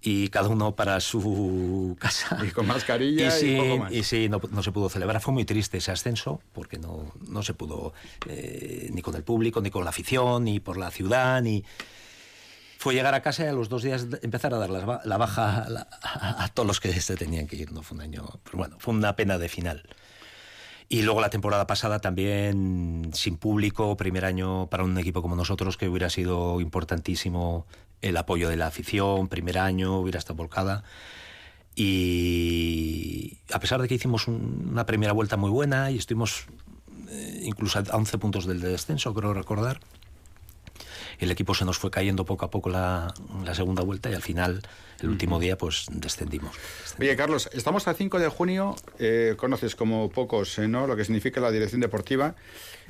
[0.00, 2.38] y cada uno para su casa.
[2.46, 3.92] Y con mascarilla y, sí, poco más.
[3.92, 5.20] Y sí, no, no, se pudo celebrar.
[5.20, 7.92] Fue muy triste ese ascenso porque no, no se pudo
[8.26, 11.64] eh, ni con el público, ni con la afición, ni por la ciudad, ni
[12.80, 15.66] fue llegar a casa y a los dos días empezar a dar la, baja
[16.00, 17.72] a, todos los que se tenían que ir.
[17.72, 19.82] No fue un año, pero bueno, fue una pena de final.
[20.92, 25.76] Y luego la temporada pasada también sin público, primer año para un equipo como nosotros
[25.76, 27.64] que hubiera sido importantísimo
[28.02, 30.82] el apoyo de la afición, primer año hubiera estado volcada.
[31.76, 36.46] Y a pesar de que hicimos una primera vuelta muy buena y estuvimos
[37.08, 39.78] eh, incluso a 11 puntos del descenso, creo recordar,
[41.20, 43.14] el equipo se nos fue cayendo poco a poco la,
[43.54, 44.62] segunda vuelta y al final,
[45.00, 46.56] el último día, pues descendimos.
[46.98, 50.86] Oye, Carlos, estamos a 5 de junio, eh, conoces como pocos eh, ¿no?
[50.86, 52.34] lo que significa la dirección deportiva.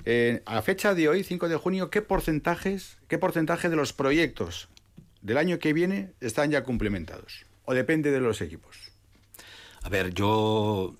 [0.04, 4.68] Eh, a fecha de hoy, 5 de junio, ¿qué porcentajes, qué porcentaje de los proyectos
[5.22, 7.46] del año que viene están ya complementados?
[7.64, 8.76] ¿O depende de los equipos?
[9.82, 10.94] A ver, yo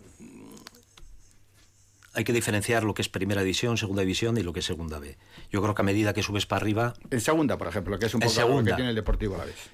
[2.15, 4.99] hay que diferenciar lo que es primera división, segunda división y lo que es segunda
[4.99, 5.17] B.
[5.51, 6.95] Yo creo que a medida que subes para arriba...
[7.11, 9.45] En segunda, por ejemplo, que es un poco lo que tiene el Deportivo a la
[9.45, 9.71] vez.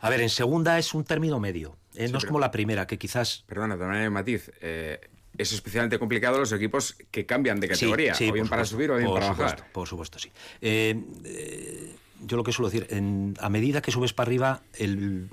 [0.00, 1.76] A ver, en segunda es un término medio.
[1.94, 2.08] ¿eh?
[2.08, 3.44] no es como la primera, que quizás...
[3.46, 4.50] Perdona, de manera matiz.
[4.60, 5.00] Eh,
[5.38, 9.12] es especialmente complicado los equipos que cambian de categoría, o bien para subir o bien
[9.12, 9.70] para bajar.
[9.72, 10.30] Por supuesto, sí.
[10.60, 11.94] Eh,
[12.24, 12.86] yo lo que suelo decir,
[13.40, 15.28] a medida que subes para arriba, el,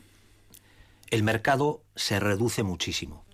[1.09, 3.25] el mercado se reduce muchísimo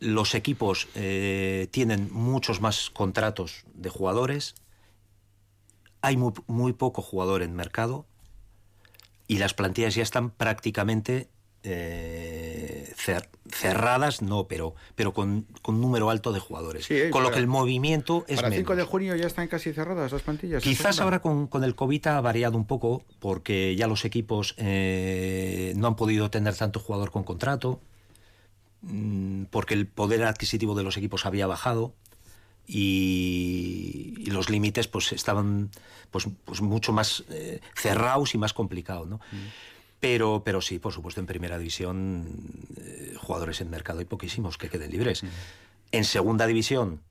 [0.00, 4.54] los equipos eh, tienen muchos más contratos de jugadores,
[6.02, 8.06] hay muy, poco jugador en mercado
[9.28, 11.28] y las plantillas ya están prácticamente
[11.62, 12.94] eh,
[13.50, 16.88] cerradas, no, pero, pero con, con, número alto de jugadores.
[17.10, 18.36] con lo que el movimiento es.
[18.36, 20.62] Para el 5 de junio ya están casi cerradas las plantillas.
[20.62, 25.74] Quizás ahora con, con, el COVID ha variado un poco porque ya los equipos eh,
[25.76, 27.82] no han podido tener tanto jugador con contrato.
[28.82, 31.94] Mm, porque el poder adquisitivo de los equipos había bajado
[32.66, 35.70] y, los límites pues estaban
[36.10, 39.16] pues, pues mucho más eh, cerrados y más complicados, ¿no?
[39.16, 39.48] Mm.
[39.98, 42.26] Pero, pero sí, por supuesto, en primera división
[42.78, 45.22] eh, jugadores en mercado hay poquísimos que queden libres.
[45.22, 45.28] Mm.
[45.92, 47.02] En segunda división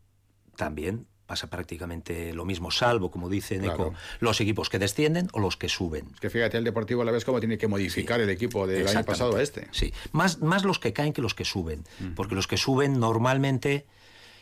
[0.55, 5.57] también pasa prácticamente lo mismo, salvo, como dice Neco, los equipos que descienden o los
[5.57, 6.07] que suben.
[6.15, 8.87] Es que fíjate el Deportivo a la vez cómo tiene que modificar el equipo del
[8.87, 9.67] año pasado a este.
[9.69, 13.85] Sí, más, más los que caen que los que suben, porque los que suben normalmente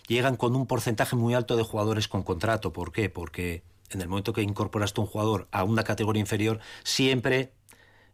[0.08, 2.72] llegan con un porcentaje muy alto de jugadores con contrato.
[2.72, 3.10] ¿Por qué?
[3.10, 7.52] Porque en el momento que incorporas tú un jugador a una categoría inferior, siempre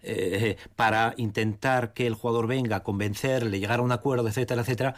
[0.02, 4.96] eh, para intentar que el jugador venga, convencerle, llegar a un acuerdo, etcétera, etcétera,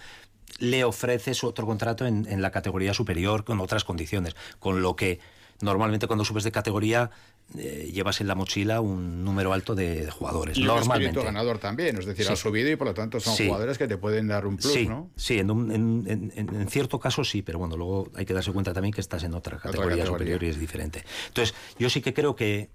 [0.60, 5.20] le ofreces otro contrato en, la categoría superior con otras condiciones, con lo que
[5.62, 7.12] normalmente cuando subes de categoría
[7.58, 10.58] eh, llevas en la mochila un número alto de, jugadores.
[10.58, 11.20] Y normalmente.
[11.20, 13.98] un ganador también, es decir, ha subido y por lo tanto son jugadores que te
[13.98, 14.88] pueden dar un plus, sí.
[14.88, 15.12] ¿no?
[15.16, 19.02] Sí, en, en, cierto caso sí, pero bueno, luego hay que darse cuenta también que
[19.02, 21.04] estás en otra categoría, superior y es diferente.
[21.28, 22.70] Entonces, yo sí que creo que,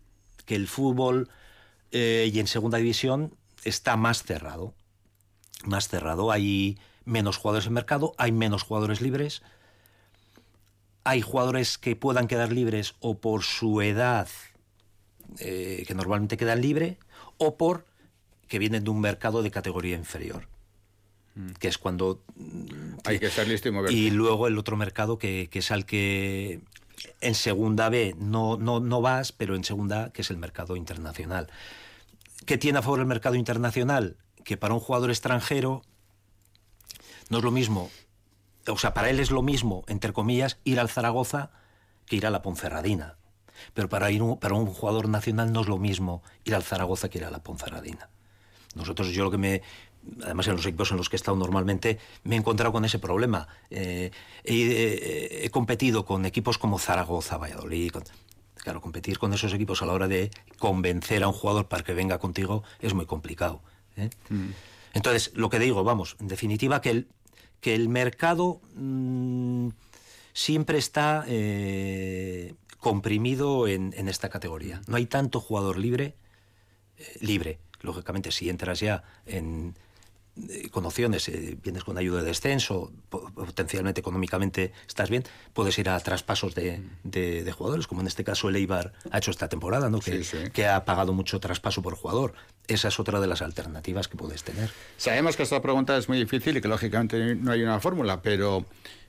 [0.47, 1.29] que el fútbol
[1.93, 4.75] eh, y en segunda división está más cerrado.
[5.65, 6.31] Más cerrado.
[6.31, 6.79] Hay
[7.11, 9.43] menos jugadores en mercado, hay menos jugadores libres.
[11.03, 14.29] hay jugadores que puedan quedar libres o por su edad,
[15.39, 16.99] eh, que normalmente quedan libre,
[17.39, 17.87] o por
[18.49, 20.49] que vienen de un mercado de categoría inferior.
[21.35, 21.53] Mm.
[21.53, 22.23] Que es cuando.
[23.05, 23.97] Hay que estar listo y moverse.
[23.97, 26.61] Y luego el otro mercado que, que es al que
[27.21, 31.49] en segunda B no, no, no vas, pero en segunda, que es el mercado internacional.
[32.47, 34.17] ¿Qué tiene a favor el mercado internacional?
[34.45, 35.83] Que para un jugador extranjero
[37.31, 37.91] no es lo mismo,
[38.67, 41.51] o sea, para él es lo mismo, entre comillas, ir al Zaragoza
[42.07, 43.17] que ir a la Ponferradina.
[43.75, 47.19] Pero para, ir para un jugador nacional no es lo mismo ir al Zaragoza que
[47.19, 48.09] ir a la Ponferradina.
[48.75, 49.63] Nosotros, yo lo que me,
[50.23, 52.99] además en los equipos en los que he estado normalmente, me he encontrado con ese
[52.99, 53.49] problema.
[53.71, 54.11] Eh,
[54.45, 57.93] he, competido con equipos como Zaragoza, Valladolid.
[58.57, 61.95] claro, competir con esos equipos a la hora de convencer a un jugador para que
[61.95, 63.61] venga contigo es muy complicado.
[63.97, 64.11] ¿eh?
[64.29, 64.51] Mm.
[64.95, 67.09] Entonces, lo que digo, vamos, en definitiva, que el,
[67.61, 69.69] que el mercado mm,
[70.33, 74.81] siempre está eh, comprimido en, esta categoría.
[74.87, 76.15] No hay tanto jugador libre,
[77.21, 77.59] libre.
[77.83, 79.90] Lógicamente, si entras ya en eh,
[80.71, 85.99] con opciones, eh, vienes con ayuda de descenso, potencialmente económicamente estás bien, puedes ir a
[86.01, 90.01] traspasos de, de, jugadores, como en este caso el Eibar ha hecho esta temporada, ¿no?
[90.01, 90.23] Que,
[90.53, 92.35] que, ha pagado mucho traspaso por jugador.
[92.69, 94.71] Esa es otra de las alternativas que puedes tener.
[94.97, 98.65] Sabemos que esta pregunta es muy difícil y que lógicamente no hay una fórmula, pero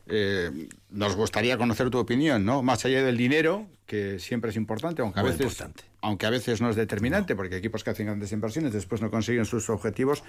[0.08, 2.64] eh, nos gustaría conocer tu opinión, ¿no?
[2.64, 5.64] Más allá del dinero, que siempre es importante, aunque a veces,
[6.02, 9.46] aunque a veces no es determinante, porque equipos que hacen grandes inversiones después no consiguen
[9.46, 10.24] sus objetivos.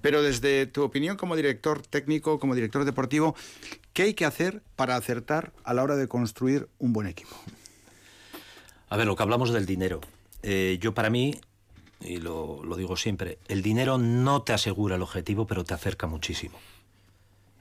[0.00, 3.34] Pero desde tu opinión como director técnico, como director deportivo,
[3.92, 7.34] ¿qué hay que hacer para acertar a la hora de construir un buen equipo?
[8.88, 10.00] A ver, lo que hablamos del dinero.
[10.42, 11.40] Eh, yo para mí,
[12.00, 16.58] y lo digo siempre, el dinero no te asegura el objetivo, pero te acerca muchísimo.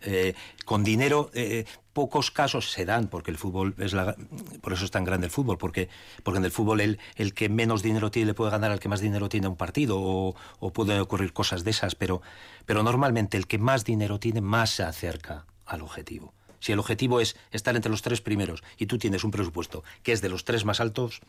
[0.06, 0.36] Eh,
[0.66, 4.16] con dinero eh, pocos casos se dan porque el fútbol es la,
[4.62, 5.88] por eso es tan grande el fútbol porque
[6.24, 8.90] porque en el fútbol el, el que menos dinero tiene le puede ganar al que
[8.90, 10.36] más dinero tiene un partido o,
[10.74, 12.22] pueden ocurrir cosas de esas pero
[12.66, 16.34] pero normalmente el que más dinero tiene más se acerca al objetivo.
[16.60, 20.12] Si el objetivo es estar entre los tres primeros y tú tienes un presupuesto que
[20.12, 21.22] es de los tres más altos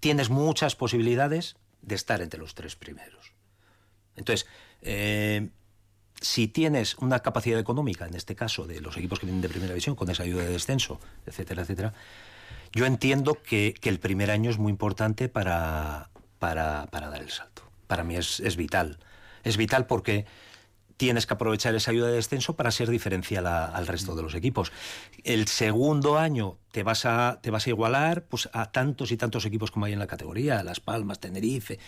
[0.00, 3.32] tienes muchas posibilidades de estar entre los tres primeros.
[4.16, 4.46] Entonces
[4.82, 5.48] eh,
[6.24, 9.72] si tienes una capacidad económica, en este caso de los equipos que vienen de primera
[9.72, 11.92] división, con esa ayuda de descenso, etcétera, etcétera,
[12.72, 17.62] yo entiendo que, el primer año es muy importante para, para, dar el salto.
[17.86, 18.98] Para mí es, vital.
[19.44, 20.24] Es vital porque
[20.96, 24.72] tienes que aprovechar esa ayuda de descenso para ser diferencial al resto de los equipos.
[25.24, 29.46] El segundo año te vas a, te vas a igualar pues, a tantos y tantos
[29.46, 31.78] equipos como hay en la categoría, Las Palmas, Tenerife.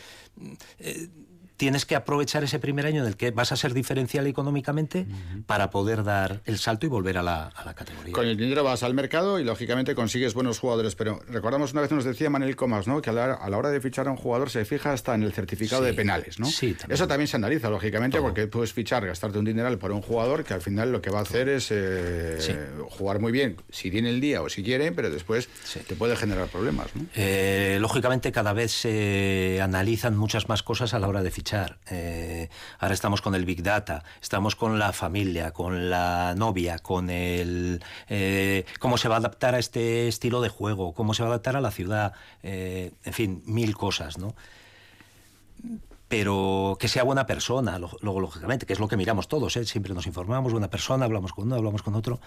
[0.79, 1.09] Eh,
[1.57, 5.07] tienes que aprovechar ese primer año en el que vas a ser diferencial económicamente
[5.47, 8.13] para poder dar el salto y volver a la, categoría.
[8.13, 11.91] Con el dinero vas al mercado y lógicamente consigues buenos jugadores, pero recordamos una vez
[11.91, 13.01] nos decía Manuel Comas, ¿no?
[13.01, 15.83] que a la, hora de fichar a un jugador se fija hasta en el certificado
[15.83, 16.39] de penales.
[16.39, 16.47] ¿no?
[16.47, 20.45] Sí, Eso también se analiza, lógicamente, porque puedes fichar, gastarte un dineral por un jugador
[20.45, 22.39] que al final lo que va a hacer es eh,
[22.91, 25.49] jugar muy bien, si tiene el día o si quiere, pero después
[25.87, 26.89] te puede generar problemas.
[27.15, 32.49] Eh, lógicamente cada vez se analizan muchas más cosas a la hora de fichar eh,
[32.79, 37.83] ahora estamos con el Big Data, estamos con la familia, con la novia, con el
[38.09, 41.33] eh, cómo se va a adaptar a este estilo de juego, cómo se va a
[41.33, 42.13] adaptar a la ciudad,
[42.43, 44.35] en fin, mil cosas, ¿no?
[46.09, 50.07] pero que sea buena persona, luego lógicamente, que es lo que miramos todos, siempre nos
[50.07, 52.21] informamos, buena persona, hablamos con uno, hablamos con otro,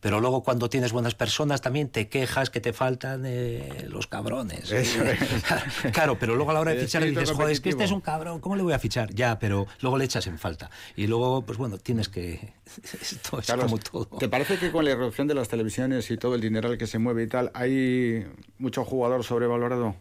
[0.00, 4.72] pero luego cuando tienes buenas personas también te quejas que te faltan eh, los cabrones.
[5.92, 8.00] claro, pero luego a la hora de fichar dices, joder, es que este es un
[8.00, 9.12] cabrón, ¿cómo le voy a fichar?
[9.14, 10.70] Ya, pero luego le echas en falta.
[10.96, 12.54] Y luego, pues bueno, tienes que...
[13.00, 14.06] Esto es como todo.
[14.18, 16.86] ¿Te parece que con la irrupción de las televisiones y todo el dinero al que
[16.86, 18.26] se mueve y tal, hay
[18.58, 19.96] mucho jugador sobrevalorado?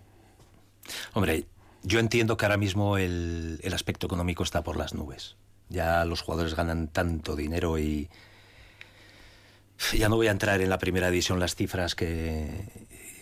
[1.14, 1.46] Hombre,
[1.84, 5.36] yo entiendo que ahora mismo el, el aspecto económico está por las nubes.
[5.68, 8.10] Ya los jugadores ganan tanto dinero y
[9.94, 12.48] ya no voy a entrar en la primera división las cifras que,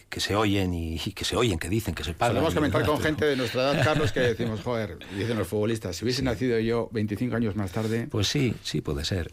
[0.10, 2.36] que se oyen y, que se oyen, que dicen, que se pagan.
[2.36, 6.06] Podemos comentar con gente de nuestra edad, Carlos, que decimos, joder, dicen los futbolistas, si
[6.06, 8.08] hubiese nacido yo 25 años más tarde...
[8.10, 9.32] Pues sí, sí puede ser.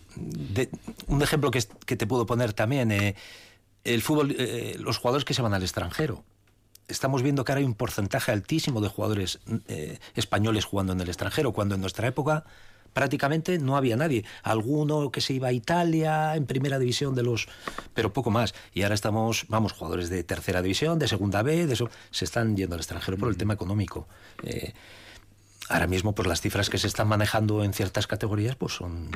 [1.07, 3.15] un ejemplo que, que, te puedo poner también, eh,
[3.85, 6.25] el fútbol, eh, los jugadores que se van al extranjero.
[6.89, 11.09] Estamos viendo que ahora hay un porcentaje altísimo de jugadores eh, españoles jugando en el
[11.09, 12.45] extranjero, cuando en nuestra época
[12.95, 14.25] prácticamente no había nadie.
[14.43, 17.49] Alguno que se iba a Italia en primera división de los,
[17.93, 18.55] pero poco más.
[18.73, 22.57] Y ahora estamos, vamos, jugadores de tercera división, de segunda B, de eso, se están
[22.57, 24.09] yendo al extranjero por el tema económico.
[24.43, 24.73] Eh,
[25.69, 29.09] ahora mismo pues las cifras que se están manejando en ciertas categorías pues son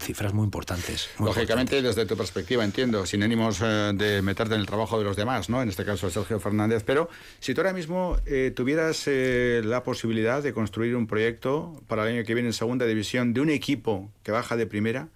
[0.00, 1.08] cifras muy importantes.
[1.18, 5.16] Lógicamente desde tu perspectiva entiendo, sin ánimos eh, de meterte en el trabajo de los
[5.16, 5.62] demás, ¿no?
[5.62, 7.08] En este caso Sergio Fernández, pero
[7.40, 12.16] si tú ahora mismo eh, tuvieras eh, la posibilidad de construir un proyecto para el
[12.16, 15.08] año que viene en segunda división de un equipo que baja de primera,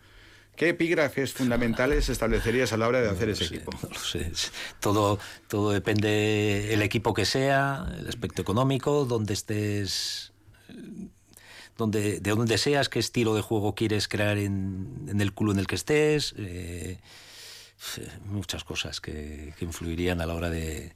[0.57, 3.73] ¿Qué epígrafes fundamentales establecerías a la hora de hacer ese equipo?
[3.83, 4.31] No lo sé.
[4.79, 5.19] Todo,
[5.49, 10.30] todo depende el equipo que sea, el aspecto económico, donde estés
[11.81, 15.67] donde, de dónde seas, qué estilo de juego quieres crear en, el club en el
[15.67, 16.99] que estés, eh,
[18.27, 20.93] muchas cosas que, influirían a la hora de,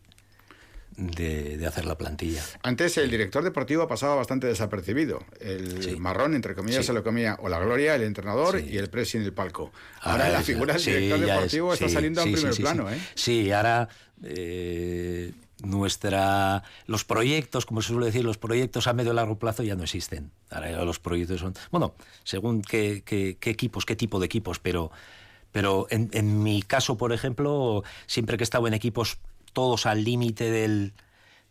[0.97, 2.43] de, hacer la plantilla.
[2.63, 5.25] Antes el director deportivo pasaba bastante desapercibido.
[5.41, 9.17] El marrón, entre comillas, se lo comía o la gloria, el entrenador y el presi
[9.17, 9.73] en el palco.
[10.03, 12.91] Ahora, la figura del director deportivo está saliendo a primer plano.
[12.93, 12.99] ¿eh?
[13.15, 13.89] Sí, ahora...
[14.23, 15.33] Eh,
[15.65, 19.77] nuestra los proyectos, como se suele decir, los proyectos a medio y largo plazo ya
[19.77, 20.31] no existen.
[20.51, 21.95] Ahora los proyectos son, bueno,
[22.25, 24.91] según qué, qué, equipos, qué tipo de equipos, pero,
[25.53, 29.19] pero en, en, mi caso, por ejemplo, siempre que he estado en equipos
[29.53, 30.93] todos al límite del,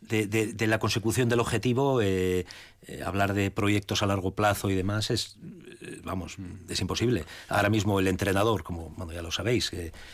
[0.07, 2.45] de, la consecución del objetivo, eh,
[2.87, 5.37] eh, hablar de proyectos a largo plazo y demás es,
[5.81, 6.37] eh, vamos,
[6.69, 7.25] es imposible.
[7.49, 9.71] Ahora mismo el entrenador, como bueno, ya lo sabéis,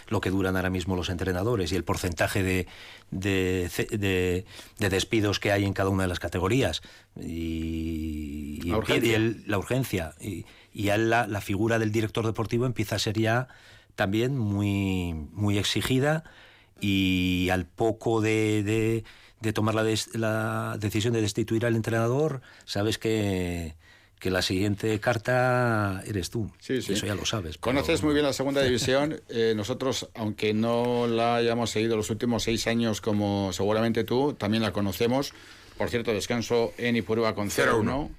[0.07, 2.67] lo que duran ahora mismo los entrenadores y el porcentaje de,
[3.11, 4.45] de,
[4.77, 6.81] despidos que hay en cada una de las categorías
[7.19, 13.47] y, la urgencia y, ya la, la, figura del director deportivo empieza a ser ya
[13.95, 16.23] también muy, muy exigida
[16.79, 19.03] y al poco de
[19.41, 19.83] de tomar la,
[20.13, 23.75] la decisión de destituir al entrenador, sabes que,
[24.19, 26.51] que la siguiente carta eres tú.
[26.59, 26.93] Sí, sí.
[26.93, 27.57] Eso ya lo sabes.
[27.57, 29.21] Conoces muy bien la segunda división.
[29.29, 34.61] Eh, nosotros, aunque no la hayamos seguido los últimos seis años como seguramente tú, también
[34.63, 35.33] la conocemos.
[35.77, 38.09] Por cierto, descanso en Ipurúa con 0-1.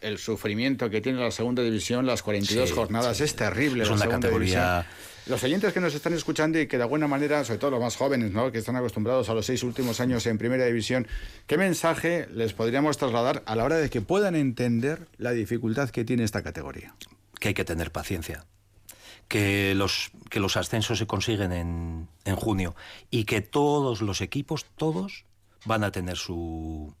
[0.00, 3.84] El sufrimiento que tiene la segunda división, las 42 jornadas, es terrible.
[3.84, 4.86] Es una categoría...
[5.26, 7.96] Los oyentes que nos están escuchando y que de alguna manera, sobre todo los más
[7.96, 8.50] jóvenes, ¿no?
[8.50, 11.06] que están acostumbrados a los seis últimos años en primera división,
[11.46, 16.04] ¿qué mensaje les podríamos trasladar a la hora de que puedan entender la dificultad que
[16.04, 16.96] tiene esta categoría?
[17.38, 18.46] Que hay que tener paciencia.
[19.28, 22.74] Que los, que los ascensos se consiguen en, en junio
[23.10, 25.24] y que todos los equipos, todos,
[25.64, 26.94] van a tener su,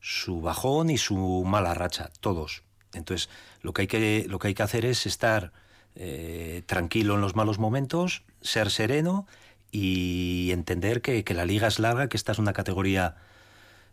[0.00, 2.62] su bajón y su mala racha, todos.
[2.94, 3.28] Entonces,
[3.60, 5.52] lo que hay que, lo que, hay que hacer es estar
[5.96, 9.26] eh, tranquilo en los malos momentos, ser sereno
[9.72, 13.16] y entender que, la liga es larga, que esta es una categoría,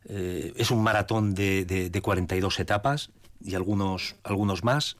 [0.10, 4.98] eh, es un maratón de, de, 42 etapas y algunos, algunos más.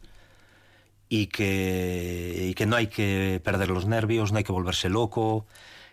[1.10, 5.46] Y que, y que no hay que perder los nervios, no hay que volverse loco,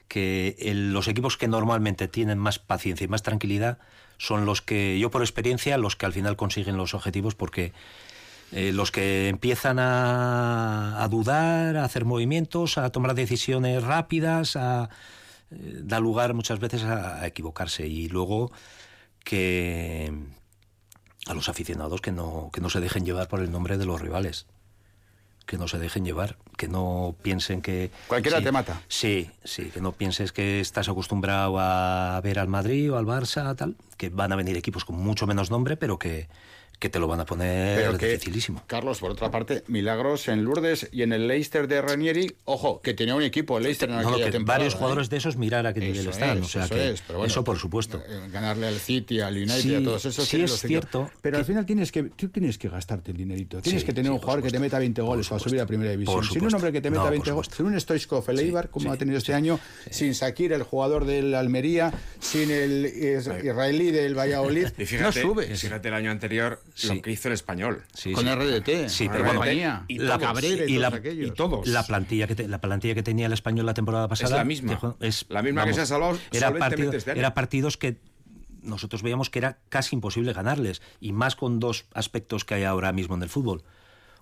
[0.07, 3.79] que los equipos que normalmente tienen más paciencia y más tranquilidad
[4.17, 7.73] son los que, yo por experiencia, los que al final consiguen los objetivos porque
[8.53, 14.91] eh, los que empiezan a, dudar, a hacer movimientos, a tomar decisiones rápidas, a,
[15.51, 18.51] eh, da lugar muchas veces a, equivocarse y luego
[19.25, 20.13] que
[21.27, 24.01] a los aficionados que no, que no se dejen llevar por el nombre de los
[24.01, 24.47] rivales
[25.51, 27.91] que no se dejen llevar, que no piensen que...
[28.07, 28.83] Cualquiera te mata.
[28.87, 33.57] Sí, sí, que no pienses que estás acostumbrado a ver al Madrid o al Barça,
[33.57, 36.29] tal, que van a venir equipos con mucho menos nombre, pero que,
[36.81, 38.63] que te lo van a poner dificilísimo.
[38.67, 42.95] Carlos, por otra parte, milagros en Lourdes y en el Leicester de Ranieri, ojo, que
[42.95, 44.61] tenía un equipo, el Leicester en aquella temporada.
[44.61, 45.11] Varios jugadores ¿eh?
[45.11, 47.99] de esos mirar a qué nivel están, o sea eso que eso por supuesto.
[48.09, 50.27] Eh, ganarle al City, al United, a todos esos.
[50.27, 51.11] Sí, es cierto.
[51.21, 53.61] Pero al final tienes que tú tienes que gastarte el dinerito.
[53.61, 56.25] Tienes que tener un jugador que te meta 20 goles para subir a Primera División.
[56.25, 58.97] Sin un hombre que te meta 20 goles, sin un Stoichkov, el Eibar, como ha
[58.97, 59.61] tenido este año,
[59.91, 64.69] sin Sakir, el jugador del Almería, sin el israelí del Valladolid,
[65.01, 65.61] no subes.
[65.61, 67.85] Fíjate el año anterior lo que hizo el español.
[68.15, 68.89] con RDT.
[68.89, 70.91] Sí, pero bueno, y la Cabrera y, la,
[71.35, 71.67] todos.
[71.67, 74.31] La plantilla, que la plantilla que tenía el español la temporada pasada.
[74.31, 74.97] Es la misma.
[75.01, 78.01] Es, la misma que se ha salvado era, partido, este era partidos que
[78.63, 80.83] nosotros veíamos que era casi imposible ganarles.
[81.01, 83.65] Y más con dos aspectos que hay ahora mismo en el fútbol.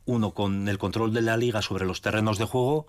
[0.04, 2.86] Uno, con el control de la liga sobre los terrenos de juego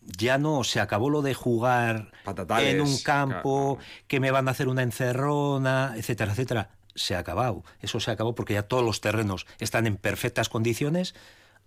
[0.00, 2.12] ya no se acabó lo de jugar
[2.60, 7.64] en un campo que me van a hacer una encerrona, etcétera, etcétera se ha acabado.
[7.80, 11.14] Eso se acabó porque ya todos los terrenos están en perfectas condiciones.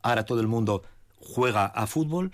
[0.02, 0.84] Ahora todo el mundo
[1.20, 2.32] juega a fútbol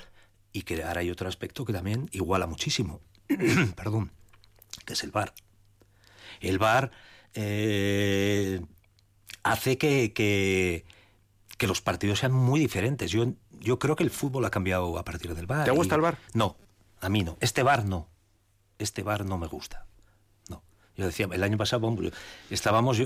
[0.52, 3.02] y que ahora hay otro aspecto que también iguala muchísimo.
[3.76, 4.12] Perdón,
[4.86, 5.34] que es el bar.
[6.40, 6.92] El bar
[7.34, 8.62] eh,
[9.44, 10.86] hace que, que,
[11.58, 13.12] que, los partidos sean muy diferentes.
[13.12, 15.66] Yo, yo creo que el fútbol ha cambiado a partir del bar.
[15.66, 16.18] ¿Te gusta el bar?
[16.34, 16.58] No,
[17.02, 17.38] a mí no.
[17.40, 18.08] Este bar no.
[18.80, 19.87] Este bar no me gusta.
[20.98, 21.96] Yo decía, el año pasado
[22.50, 23.02] estábamos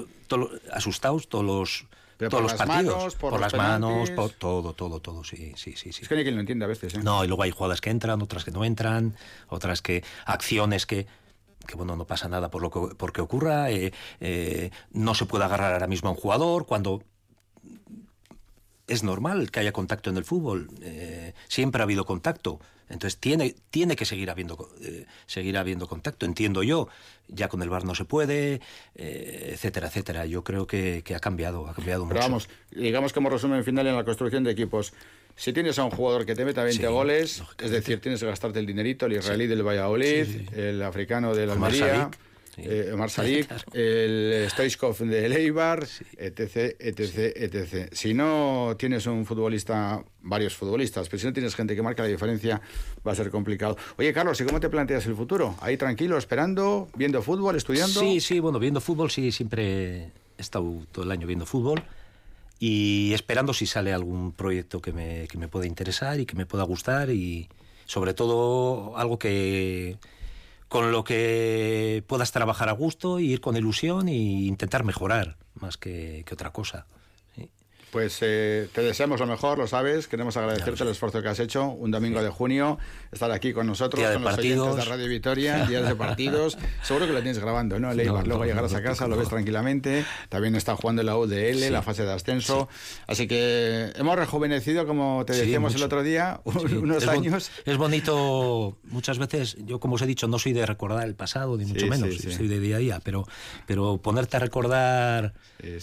[0.72, 1.86] asustados todos los
[2.30, 3.16] todos los partidos.
[3.16, 5.90] por, las manos, por todo, todo, todo, sí, sí, sí.
[5.90, 6.94] Es que hay quien lo entiende a veces.
[6.94, 7.00] ¿eh?
[7.04, 9.16] No, y luego hay jugadas que entran, otras que no entran,
[9.48, 11.08] otras que acciones que
[11.68, 15.46] que bueno, no pasa nada por lo que porque ocurra, eh, eh, no se puede
[15.46, 17.04] agarrar ahora mismo a un jugador cuando
[18.88, 20.70] es normal que haya contacto en el fútbol,
[21.48, 22.60] siempre ha habido contacto.
[22.92, 26.90] Entonces tiene, tiene que seguir habiendo, eh, seguir habiendo contacto, entiendo yo.
[27.32, 28.62] Ya con el bar no se puede,
[28.96, 30.26] eh, etcétera, etcétera.
[30.26, 34.04] Yo creo que, ha cambiado, ha cambiado Pero vamos, digamos como resumen final en la
[34.04, 34.94] construcción de equipos.
[35.36, 38.60] Si tienes a un jugador que te meta 20 goles, es decir, tienes que gastarte
[38.60, 42.12] el dinerito, el israelí del Valladolid, el africano del Almería
[42.64, 43.10] eh, Omar
[43.74, 45.88] el Stoichkov de Leibar,
[46.18, 47.90] etc, etc, etc.
[47.94, 52.10] Si no tienes un futbolista, varios futbolistas, pero si no tienes gente que marca la
[52.10, 52.62] diferencia,
[53.06, 53.78] va a ser complicado.
[53.98, 55.56] Oye, Carlos, ¿y cómo te planteas el futuro?
[55.62, 58.00] ¿Ahí tranquilo, esperando, viendo fútbol, estudiando?
[58.00, 61.84] Sí, sí, bueno, viendo fútbol, sí, siempre he estado todo el año viendo fútbol
[62.60, 66.46] y esperando si sale algún proyecto que me, que me pueda interesar y que me
[66.46, 67.50] pueda gustar y
[67.86, 69.98] sobre todo algo que
[70.72, 76.24] con lo que puedas trabajar a gusto ir con ilusión e intentar mejorar más que,
[76.26, 76.86] que otra cosa.
[77.92, 80.08] Pues eh, te deseamos lo mejor, lo sabes.
[80.08, 81.68] Queremos agradecerte el esfuerzo que has hecho.
[81.68, 82.80] Un domingo de junio,
[83.12, 86.58] estar aquí con nosotros, con los oyentes de Radio Vitoria, días de partidos.
[86.84, 87.94] Seguro que lo tienes grabando, ¿no?
[87.94, 90.06] Luego llegarás a casa, lo ves tranquilamente.
[90.30, 92.70] También está jugando la UDL, la fase de ascenso.
[93.08, 97.52] Así que hemos rejuvenecido, como te decíamos el otro día, unos años.
[97.66, 101.58] es bonito, muchas veces, yo como os he dicho, no soy de recordar el pasado,
[101.58, 103.28] ni mucho menos, soy de día a día, pero,
[103.68, 105.80] pero ponerte a recordar eh,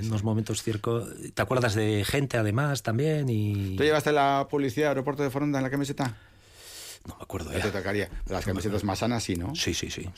[0.00, 1.06] en los momentos circo
[1.50, 3.74] acuerdas de gente además también y...
[3.76, 6.14] ¿Tú llevaste la publicidad aeropuerto de Foronda en la camiseta?
[7.08, 7.60] No me acuerdo ya.
[7.60, 8.08] te tocaría.
[8.28, 9.52] Las camisetas más sanas sí, ¿no?
[9.56, 10.08] Sí, sí, sí.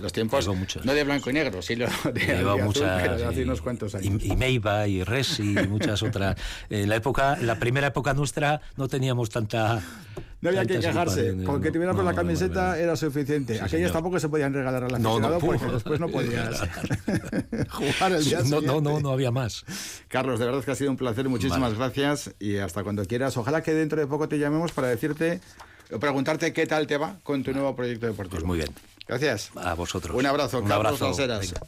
[0.00, 0.48] los tiempos
[0.82, 4.22] no de blanco y negro, sí lo de, muchas, pero de hace unos cuantos años.
[4.24, 6.36] Y, y Meiba y Resi y muchas otras.
[6.70, 9.82] En la época, la primera época nuestra no teníamos tanta
[10.40, 11.44] no había que quejarse.
[11.44, 13.60] Con que la camiseta era suficiente.
[13.60, 16.60] Aquellas tampoco se podían regalar al aficionado porque después no podías
[17.70, 19.64] jugar el día no, no, no, no había más.
[20.08, 21.28] Carlos, de verdad que ha sido un placer.
[21.28, 23.36] Muchísimas gracias y hasta cuando quieras.
[23.36, 25.40] Ojalá que dentro de poco te llamemos para decirte,
[26.00, 28.36] preguntarte qué tal te va con tu nuevo proyecto deportivo.
[28.36, 28.70] Pues muy bien.
[29.08, 29.50] Gracias.
[29.56, 30.14] A vosotros.
[30.14, 31.54] Un abrazo, Un Carlos abrazo.